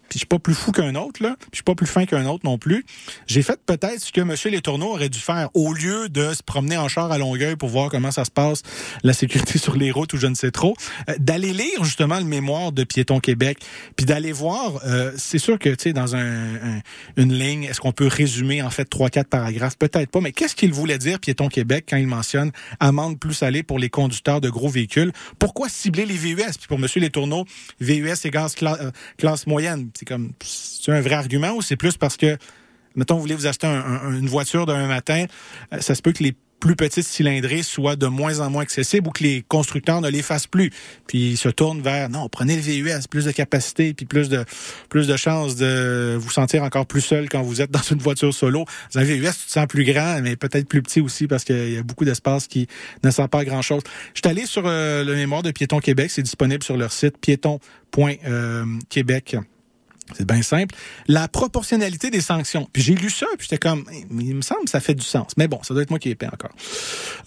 [0.10, 2.06] puis je suis pas plus fou qu'un autre, là, puis je suis pas plus fin
[2.06, 2.86] qu'un autre non plus.
[3.28, 4.34] J'ai fait peut-être ce que M.
[4.52, 7.70] Les Tourneaux aurait dû faire au lieu de se promener en char à Longueuil pour
[7.70, 8.62] voir comment ça se passe,
[9.04, 10.76] la sécurité sur les routes ou je ne sais trop,
[11.10, 13.58] euh, d'aller lire justement le mémoire de Piéton Québec,
[13.96, 16.82] puis d'aller voir, euh, c'est sûr que, tu sais, dans un, un-
[17.18, 19.78] une ligne, est-ce qu'on peut résumer en fait trois, quatre paragraphes?
[19.78, 23.64] Peut-être pas, mais qu'est-ce qu'il voulait dire Piéton Québec quand il mentionne amende plus salée
[23.64, 25.12] pour les conducteurs de gros véhicules?
[25.40, 26.36] Pourquoi cibler les VUS?
[26.58, 26.88] Puis pour M.
[26.96, 27.46] Les Tourneaux,
[27.80, 29.90] VUS égale cla- euh, classe moyenne.
[29.98, 32.38] C'est comme, c'est un vrai argument ou c'est plus parce que,
[32.96, 35.26] mettons, vous voulez vous acheter un- un- une voiture d'un matin,
[35.74, 39.08] euh, ça se peut que les plus petites cylindrées soient de moins en moins accessibles
[39.08, 40.72] ou que les constructeurs ne les fassent plus.
[41.06, 44.44] Puis ils se tournent vers, non, prenez le VUS, plus de capacité, puis plus de
[44.90, 48.34] plus de chances de vous sentir encore plus seul quand vous êtes dans une voiture
[48.34, 48.66] solo.
[48.92, 51.74] Dans un VUS, tu te sens plus grand, mais peut-être plus petit aussi parce qu'il
[51.74, 52.66] y a beaucoup d'espace qui
[53.04, 53.84] ne sent pas grand-chose.
[54.16, 57.20] Je suis allé sur euh, le mémoire de Piéton Québec, c'est disponible sur leur site
[57.20, 59.36] piéton.québec
[60.16, 60.76] C'est bien simple.
[61.08, 62.68] La proportionnalité des sanctions.
[62.72, 65.34] Puis j'ai lu ça, puis j'étais comme, il me semble que ça fait du sens.
[65.38, 66.52] Mais bon, ça doit être moi qui ai épais encore.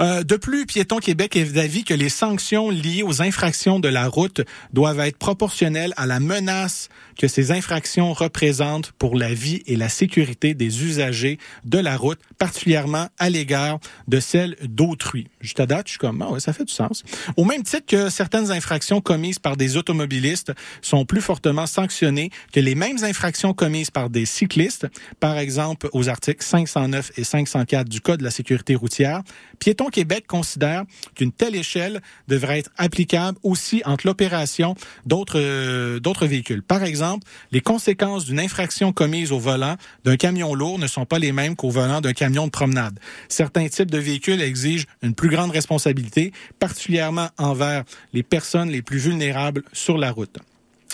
[0.01, 4.09] Euh, de plus, Piéton Québec est d'avis que les sanctions liées aux infractions de la
[4.09, 4.41] route
[4.72, 9.89] doivent être proportionnelles à la menace que ces infractions représentent pour la vie et la
[9.89, 13.78] sécurité des usagers de la route, particulièrement à l'égard
[14.09, 15.28] de celles d'autrui.
[15.41, 17.03] Juste à date, je suis comme, ah ouais, ça fait du sens.
[17.37, 22.61] Au même titre que certaines infractions commises par des automobilistes sont plus fortement sanctionnées que
[22.61, 24.87] les mêmes infractions commises par des cyclistes,
[25.18, 29.23] par exemple aux articles 509 et 504 du Code de la sécurité routière,
[29.59, 34.75] Piéton Québec considère qu'une telle échelle devrait être applicable aussi entre l'opération
[35.07, 36.62] d'autres euh, d'autres véhicules.
[36.62, 41.18] Par exemple, les conséquences d'une infraction commise au volant d'un camion lourd ne sont pas
[41.18, 42.99] les mêmes qu'au volant d'un camion de promenade.
[43.29, 48.99] Certains types de véhicules exigent une plus grande responsabilité, particulièrement envers les personnes les plus
[48.99, 50.39] vulnérables sur la route.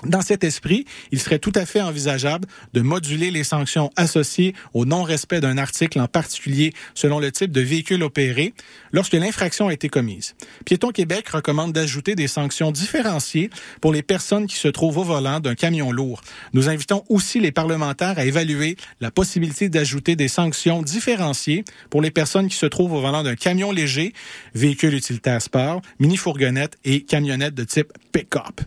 [0.04, 4.84] Dans cet esprit, il serait tout à fait envisageable de moduler les sanctions associées au
[4.84, 8.52] non-respect d'un article en particulier selon le type de véhicule opéré
[8.92, 10.34] lorsque l'infraction a été commise.
[10.66, 13.48] Piéton Québec recommande d'ajouter des sanctions différenciées
[13.80, 16.20] pour les personnes qui se trouvent au volant d'un camion lourd.
[16.52, 22.10] Nous invitons aussi les parlementaires à évaluer la possibilité d'ajouter des sanctions différenciées pour les
[22.10, 24.12] personnes qui se trouvent au volant d'un camion léger,
[24.54, 28.60] véhicule utilitaire sport, mini-fourgonnette et camionnette de type pick-up.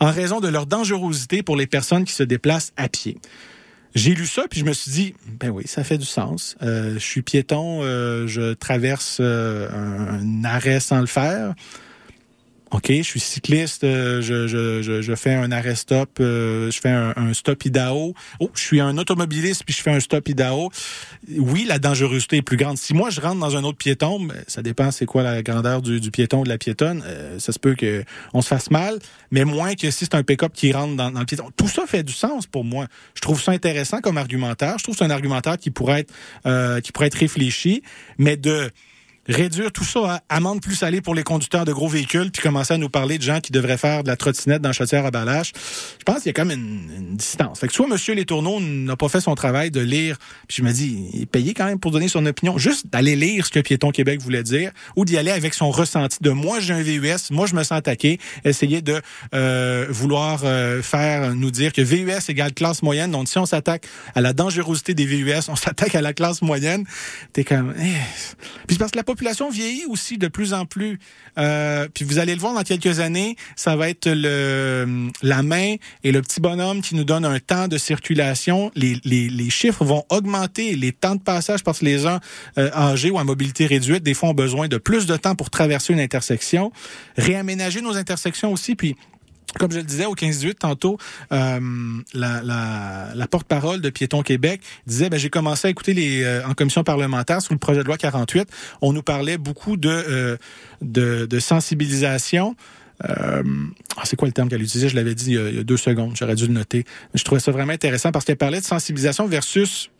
[0.00, 3.18] En raison de leur dangerosité pour les personnes qui se déplacent à pied.
[3.94, 6.56] J'ai lu ça puis je me suis dit ben oui ça fait du sens.
[6.62, 11.54] Euh, je suis piéton, euh, je traverse euh, un, un arrêt sans le faire.
[12.74, 16.80] OK, je suis cycliste, euh, je, je, je, je fais un arrêt stop, euh, je
[16.80, 18.14] fais un, un stop IDAO.
[18.40, 20.72] Oh, je suis un automobiliste puis je fais un stop IDAO.
[21.38, 22.76] Oui, la dangerosité est plus grande.
[22.76, 25.82] Si moi je rentre dans un autre piéton, ben, ça dépend c'est quoi la grandeur
[25.82, 28.02] du, du piéton ou de la piétonne, euh, ça se peut que
[28.32, 28.98] on se fasse mal,
[29.30, 31.50] mais moins que si c'est un pick-up qui rentre dans, dans le piéton.
[31.56, 32.88] Tout ça fait du sens pour moi.
[33.14, 34.78] Je trouve ça intéressant comme argumentaire.
[34.78, 37.84] Je trouve que c'est un argumentaire qui pourrait être qui pourrait être réfléchi,
[38.18, 38.68] mais de
[39.28, 42.74] réduire tout ça à amende plus salée pour les conducteurs de gros véhicules, puis commencer
[42.74, 45.52] à nous parler de gens qui devraient faire de la trottinette dans chaudière à balage.
[45.98, 47.60] Je pense qu'il y a comme une, une distance.
[47.60, 50.18] Fait que soit Monsieur Les Tourneaux n'a pas fait son travail de lire,
[50.48, 53.16] puis je me dis, il est payé quand même pour donner son opinion, juste d'aller
[53.16, 56.60] lire ce que Piéton Québec voulait dire, ou d'y aller avec son ressenti de moi
[56.60, 59.00] j'ai un VUS, moi je me sens attaqué, essayer de
[59.34, 63.10] euh, vouloir euh, faire nous dire que VUS égale classe moyenne.
[63.10, 66.84] Donc si on s'attaque à la dangerosité des VUS, on s'attaque à la classe moyenne.
[67.32, 67.92] T'es comme, eh.
[68.66, 70.98] puis parce que la population vieillit aussi de plus en plus.
[71.38, 75.76] Euh, puis vous allez le voir dans quelques années, ça va être le la main
[76.02, 78.72] et le petit bonhomme qui nous donne un temps de circulation.
[78.74, 82.18] Les, les, les chiffres vont augmenter, les temps de passage parce que les gens
[82.58, 85.48] euh, âgés ou à mobilité réduite, des fois, ont besoin de plus de temps pour
[85.48, 86.72] traverser une intersection.
[87.16, 88.96] Réaménager nos intersections aussi, puis
[89.58, 90.98] comme je le disais au 15-18 tantôt,
[91.32, 91.60] euh,
[92.14, 96.84] la, porte-parole de Piéton Québec disait ben, j'ai commencé à écouter les euh, en commission
[96.84, 98.48] parlementaire sous le projet de loi 48.
[98.82, 100.36] On nous parlait beaucoup de, euh,
[100.82, 102.56] de, sensibilisation.
[103.02, 103.42] Ah,
[104.04, 104.88] c'est quoi le terme qu'elle utilisait?
[104.88, 106.84] Je l'avais dit il y a deux secondes, j'aurais dû le noter.
[107.14, 109.90] Je trouvais ça vraiment intéressant parce qu'elle parlait de sensibilisation versus.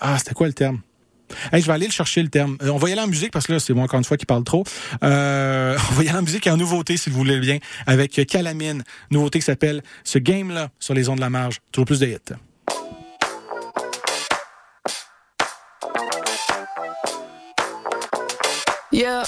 [0.00, 0.80] Ah, c'était quoi le terme?
[1.52, 2.56] Je vais aller le chercher le terme.
[2.62, 4.16] Euh, on va y aller en musique parce que là, c'est moi encore une fois
[4.16, 4.64] qui parle trop.
[5.02, 8.20] Euh, on va y aller en musique et en nouveauté, si vous voulez bien, avec
[8.26, 8.82] Calamine.
[9.10, 11.60] Nouveauté qui s'appelle Ce Game-là sur les ondes de la marge.
[11.70, 12.34] Toujours plus de hits.
[18.92, 19.24] Yeah.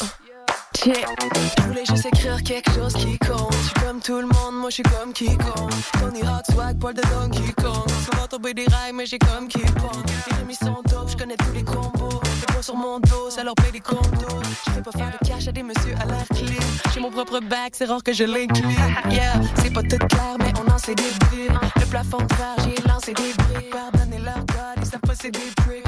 [0.85, 3.55] Je voulais juste écrire quelque chose qui compte.
[3.55, 5.70] Je suis comme tout le monde, moi je suis comme quiconque.
[5.99, 7.89] Tony Hawk, swag, poil de Donkey Kong.
[8.12, 10.05] Va tomber des rails, mais j'ai comme qui pong.
[10.30, 12.20] Les remis sont dope, je connais tous les combos.
[12.41, 14.43] Les poids sur mon dos, ça leur paye des condos.
[14.66, 16.93] Je fais pas faire de cash à des messieurs à l'air clean.
[16.93, 18.76] J'ai mon propre bac, c'est rare que je l'inclue.
[19.11, 21.59] Yeah, c'est pas tout clair, mais on en sait des bulles.
[21.76, 23.70] Le plafond de verre, j'ai lancé des briques.
[23.70, 25.85] Pardonnez leur code, ils savent pas c'est des pricks.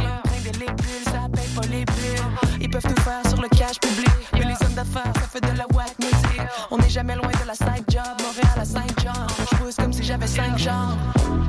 [0.53, 2.61] Les bulles, ça paye pas les bulles.
[2.61, 4.11] Ils peuvent tout faire sur le cash public.
[4.33, 6.41] Mais les hommes d'affaires, ça fait de la whack music.
[6.71, 8.05] On n'est jamais loin de la side job.
[8.23, 9.27] Montréal à Saint-Jean.
[9.51, 11.46] Je pousse comme si j'avais cinq jambes.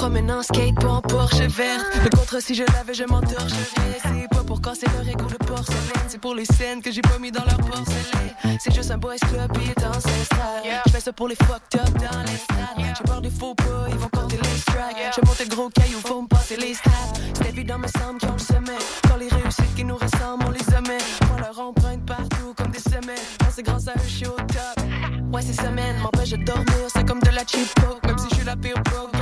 [0.00, 1.84] Promène en skate pas en Porsche verte.
[2.02, 3.98] Le contre si je l'avais, je m'entorcherais.
[4.02, 7.18] C'est pas pour casser leur égo de porcelaine, c'est pour les scènes que j'ai pas
[7.18, 8.58] mis dans leur porcelaine.
[8.60, 10.62] C'est juste un boys club et est ancestral.
[10.86, 12.96] Je fais ça pour les fucked up dans les stades.
[12.96, 14.96] J'ai peur des faux pas, ils vont compter les strikes.
[15.16, 16.90] Je monte le gros caillou, vont me passer les stats.
[17.34, 18.80] C'est évident, me semble qu'ils ont le sommet.
[19.06, 21.02] Quand les réussites qui nous ressemblent, on les omet.
[21.34, 23.26] On leur emprunte partout comme des semelles.
[23.42, 24.84] Non, c'est grâce à eux, je suis au top.
[25.30, 28.02] Ouais, ces semaines m'empêchent de dormir, c'est comme de la cheap coke.
[28.06, 29.19] Même si je suis la pire broke,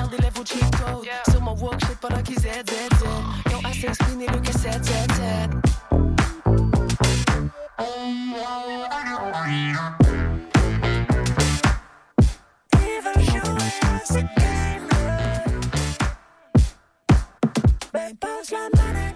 [0.49, 1.09] gardez les vos cheat codes.
[1.31, 3.53] Sur mon walk, shit pendant qu'ils aident, aident, aident.
[3.53, 5.51] Yo, assez spin et le cassette, 7, 7.
[17.93, 19.08] Ben passe la manette.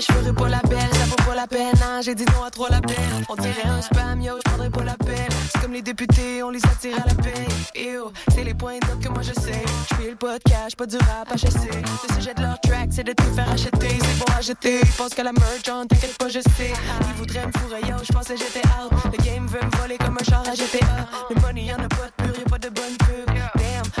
[0.00, 2.50] Je ferai pas la belle, ça vaut pas la peine, hein, j'ai dit non à
[2.50, 3.24] trop la peine.
[3.28, 5.28] On dirait un spam, yo, je prendrai pas la peine.
[5.52, 7.46] C'est comme les députés, on les attire à la paix.
[7.76, 9.62] Ew, c'est les points d'autres que moi je sais.
[9.92, 11.70] J'fais le podcast, pas du rap chasser.
[12.08, 13.98] Le sujet de leur track, c'est de te faire acheter.
[14.00, 16.72] C'est bon à jeter, ils pensent qu'à la merch, hein, t'inquiète pas, je sais.
[17.08, 18.92] Ils voudraient me fourrer, yo, j'pensais j'étais out.
[19.04, 21.08] Le game veut me voler comme un char à GTA.
[21.30, 23.34] Le money, y'en a pas de pur, y'a pas de bonne pub.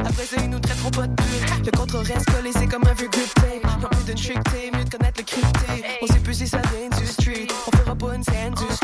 [0.06, 1.24] Après ça, ils nous traiteront pas de pur.
[1.64, 3.82] Le contre reste collé, c'est comme un vieux grip tape.
[3.82, 4.38] Y'en plus d'une trick
[4.76, 5.84] mieux de connaître le crypté.
[6.02, 7.46] On sait plus si ça vient du street.
[7.66, 8.83] On fera pas une scène du stream,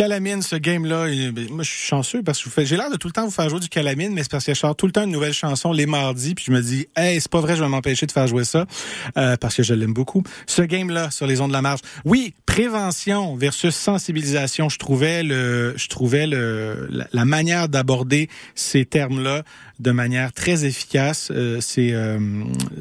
[0.00, 3.12] Calamine, ce game-là, ben, moi je suis chanceux parce que j'ai l'air de tout le
[3.12, 5.04] temps vous faire jouer du Calamine, mais c'est parce que je sors tout le temps
[5.04, 7.68] une nouvelle chanson les mardis, puis je me dis, hey, c'est pas vrai, je vais
[7.68, 8.64] m'empêcher de faire jouer ça
[9.18, 10.22] euh, parce que je l'aime beaucoup.
[10.46, 15.74] Ce game-là sur les ondes de la marge, oui, prévention versus sensibilisation, je trouvais le,
[15.76, 19.42] je trouvais le, la manière d'aborder ces termes-là
[19.80, 21.30] de manière très efficace.
[21.30, 22.18] Euh, c'est, euh,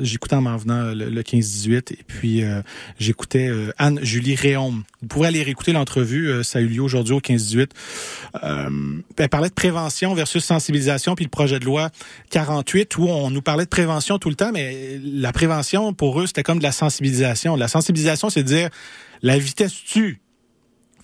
[0.02, 2.62] j'écoutais en m'en venant le, le 15-18 et puis euh,
[3.00, 4.84] j'écoutais euh, Anne-Julie Réaume.
[5.02, 7.70] Vous pourrez aller réécouter l'entrevue, ça a eu lieu aujourd'hui au 15-18.
[8.44, 8.70] Euh,
[9.18, 11.90] elle parlait de prévention versus sensibilisation, puis le projet de loi
[12.32, 16.28] 48 où on nous parlait de prévention tout le temps, mais la prévention pour eux
[16.28, 17.56] c'était comme de la sensibilisation.
[17.56, 18.70] La sensibilisation, c'est de dire
[19.22, 20.20] la vitesse tue.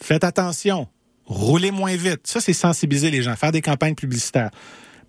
[0.01, 0.89] Faites attention.
[1.25, 2.21] Roulez moins vite.
[2.25, 4.51] Ça, c'est sensibiliser les gens, faire des campagnes publicitaires.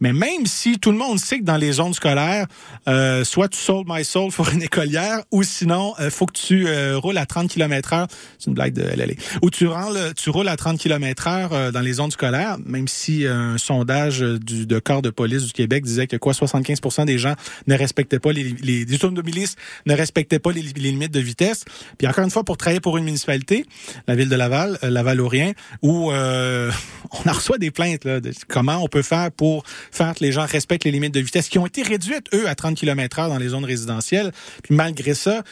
[0.01, 2.47] Mais même si tout le monde sait que dans les zones scolaires,
[2.89, 6.67] euh, soit tu sold my soul pour une écolière, ou sinon, euh, faut que tu
[6.67, 8.07] euh, roules à 30 km heure.
[8.39, 9.15] C'est une blague de LLA.
[9.43, 12.89] Ou tu, roules, tu roules à 30 km heure euh, dans les zones scolaires, même
[12.89, 17.05] si euh, un sondage du, de corps de police du Québec disait que quoi, 75%
[17.05, 17.35] des gens
[17.67, 21.65] ne respectaient pas les, les, les automobilistes ne respectaient pas les, limites de vitesse.
[21.99, 23.65] Puis encore une fois, pour travailler pour une municipalité,
[24.07, 28.79] la ville de Laval, euh, Laval-Orient, où on en reçoit des plaintes là, de comment
[28.83, 31.67] on peut faire pour faire que les gens respectent les limites de vitesse qui ont
[31.67, 34.33] été réduites, eux, à 30 km heure dans les zones résidentielles.
[34.63, 35.43] Puis malgré ça,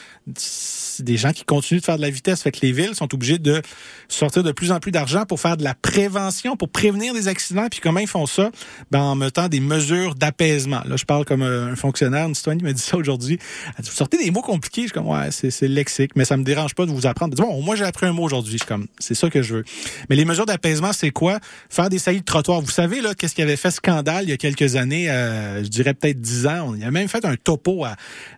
[1.00, 2.42] des gens qui continuent de faire de la vitesse.
[2.42, 3.62] Fait que les villes sont obligées de
[4.08, 7.66] sortir de plus en plus d'argent pour faire de la prévention, pour prévenir des accidents.
[7.70, 8.50] Puis comment ils font ça?
[8.90, 10.82] Ben, en mettant des mesures d'apaisement.
[10.86, 13.38] Là, je parle comme euh, un fonctionnaire, une citoyenne qui m'a dit ça aujourd'hui.
[13.76, 14.82] Elle dit, Vous sortez des mots compliqués.
[14.82, 17.06] Je suis comme, ouais, c'est c'est le lexique, mais ça me dérange pas de vous
[17.06, 17.36] apprendre.
[17.36, 18.54] Bon, moi, j'ai appris un mot aujourd'hui.
[18.54, 19.64] Je suis comme, c'est ça que je veux.
[20.10, 21.38] Mais les mesures d'apaisement, c'est quoi?
[21.70, 22.60] Faire des saillies de trottoir.
[22.60, 24.23] Vous savez, là, qu'est-ce qui avait fait scandale?
[24.24, 26.74] Il y a quelques années, euh, je dirais peut-être dix ans.
[26.74, 27.84] On a même fait un topo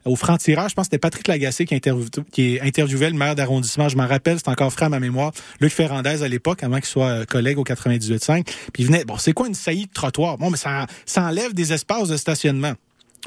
[0.05, 0.71] au franc-tirage.
[0.71, 3.89] Je pense que c'était Patrick Lagacé qui, interview, qui interviewait le maire d'arrondissement.
[3.89, 5.33] Je m'en rappelle, c'est encore frais à ma mémoire.
[5.61, 8.45] Luc Ferrandez à l'époque, avant qu'il soit euh, collègue au 98.5.
[8.45, 10.39] Puis il venait, bon, c'est quoi une saillie de trottoir?
[10.39, 12.75] Bon, mais ça, ça enlève des espaces de stationnement.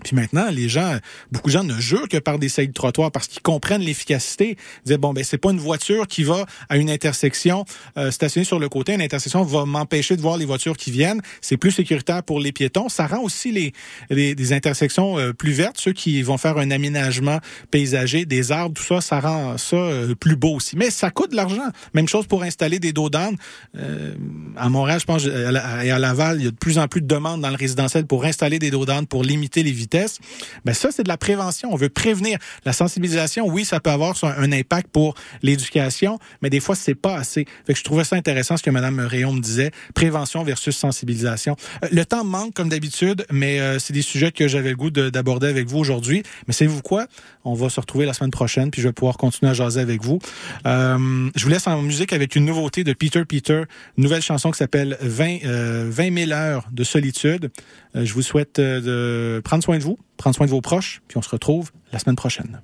[0.03, 0.97] Puis maintenant, les gens,
[1.31, 4.57] beaucoup de gens ne jurent que par des saillies de trottoir parce qu'ils comprennent l'efficacité.
[4.85, 7.65] Ils disent bon ben c'est pas une voiture qui va à une intersection
[7.97, 11.21] euh, stationnée sur le côté, une intersection va m'empêcher de voir les voitures qui viennent.
[11.41, 12.89] C'est plus sécuritaire pour les piétons.
[12.89, 13.73] Ça rend aussi les,
[14.09, 15.77] les des intersections euh, plus vertes.
[15.77, 17.39] Ceux qui vont faire un aménagement
[17.71, 20.75] paysager, des arbres, tout ça, ça rend ça euh, plus beau aussi.
[20.75, 21.69] Mais ça coûte de l'argent.
[21.93, 23.35] Même chose pour installer des dos d'âne.
[23.77, 24.13] Euh,
[24.55, 27.07] à Montréal, je pense, et à Laval, il y a de plus en plus de
[27.07, 30.19] demandes dans le résidentiel pour installer des dos d'âne pour limiter les vitesses.
[30.65, 31.69] Ben ça, c'est de la prévention.
[31.71, 32.37] On veut prévenir.
[32.65, 37.15] La sensibilisation, oui, ça peut avoir un impact pour l'éducation, mais des fois, c'est pas
[37.15, 37.45] assez.
[37.65, 39.71] Fait que je trouvais ça intéressant ce que Mme Rayon me disait.
[39.93, 41.55] Prévention versus sensibilisation.
[41.83, 44.89] Euh, le temps manque, comme d'habitude, mais euh, c'est des sujets que j'avais le goût
[44.89, 46.23] d'aborder avec vous aujourd'hui.
[46.47, 47.07] Mais savez-vous quoi?
[47.45, 50.03] On va se retrouver la semaine prochaine, puis je vais pouvoir continuer à jaser avec
[50.03, 50.19] vous.
[50.65, 53.63] Euh, je vous laisse en musique avec une nouveauté de Peter Peter,
[53.97, 57.51] une nouvelle chanson qui s'appelle 20, euh, 20 000 heures de solitude.
[57.95, 61.21] Je vous souhaite de prendre soin de vous, prendre soin de vos proches, puis on
[61.21, 62.61] se retrouve la semaine prochaine.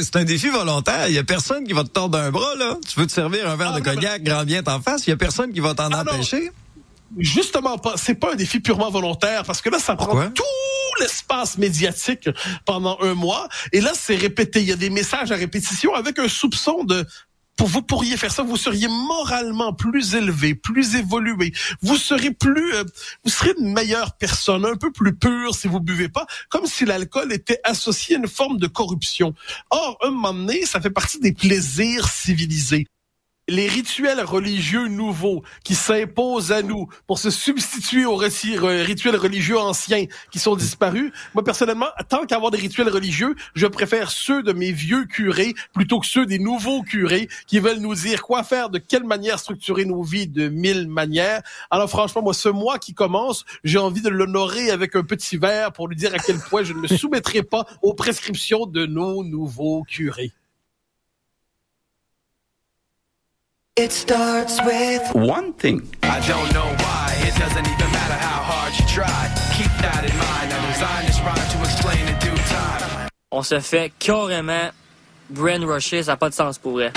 [0.00, 1.08] c'est un défi volontaire.
[1.08, 2.76] Il y a personne qui va te tordre un bras, là.
[2.88, 5.06] Tu veux te servir un verre de ah, cognac, grand bien t'en face.
[5.06, 6.50] Il y a personne qui va t'en ah, empêcher.
[7.18, 7.94] Justement pas.
[7.96, 10.42] C'est pas un défi purement volontaire parce que là, ça prend tout
[11.00, 12.28] l'espace médiatique
[12.64, 13.48] pendant un mois.
[13.72, 14.60] Et là, c'est répété.
[14.60, 17.06] Il y a des messages à répétition avec un soupçon de
[17.56, 21.52] pour, vous pourriez faire ça, vous seriez moralement plus élevé, plus évolué.
[21.82, 22.84] Vous serez plus, euh,
[23.24, 26.84] vous serez une meilleure personne, un peu plus pure si vous buvez pas, comme si
[26.84, 29.34] l'alcool était associé à une forme de corruption.
[29.70, 32.86] Or, un moment donné, ça fait partie des plaisirs civilisés
[33.48, 39.58] les rituels religieux nouveaux qui s'imposent à nous pour se substituer aux euh, rituels religieux
[39.58, 41.12] anciens qui sont disparus.
[41.34, 46.00] Moi, personnellement, tant qu'avoir des rituels religieux, je préfère ceux de mes vieux curés plutôt
[46.00, 49.84] que ceux des nouveaux curés qui veulent nous dire quoi faire, de quelle manière structurer
[49.84, 51.42] nos vies de mille manières.
[51.70, 55.72] Alors franchement, moi, ce mois qui commence, j'ai envie de l'honorer avec un petit verre
[55.72, 59.22] pour lui dire à quel point je ne me soumettrai pas aux prescriptions de nos
[59.22, 60.32] nouveaux curés.
[63.78, 65.86] It starts with One thing.
[66.02, 67.12] I don't know why.
[67.28, 69.28] It doesn't even matter how hard you try.
[69.54, 70.50] Keep that in mind.
[70.50, 73.10] I designed this rhyme to explain in due time.
[73.30, 74.70] On se fait carrément
[75.28, 76.90] brainrusher, ça n'a pas de sens pour vrai.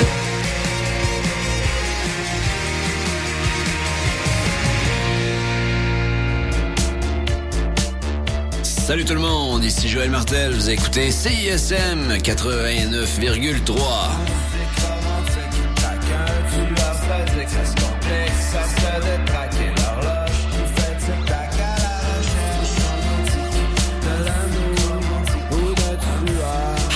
[8.63, 14.48] Salut tout le monde, ici Joël Martel, vous écoutez CISM 89,3.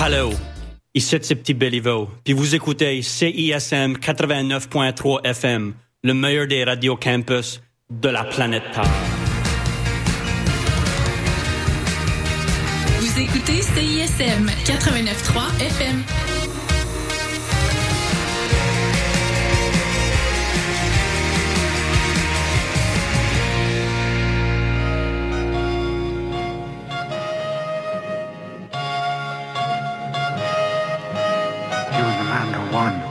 [0.06, 0.32] Hello,
[0.94, 7.62] ici c'est Petit Béliveau, puis vous écoutez CISM 89.3 FM, le meilleur des radios campus
[7.90, 8.84] de la planète Terre.
[13.00, 16.33] Vous écoutez CISM 89.3 FM.
[32.74, 33.03] One.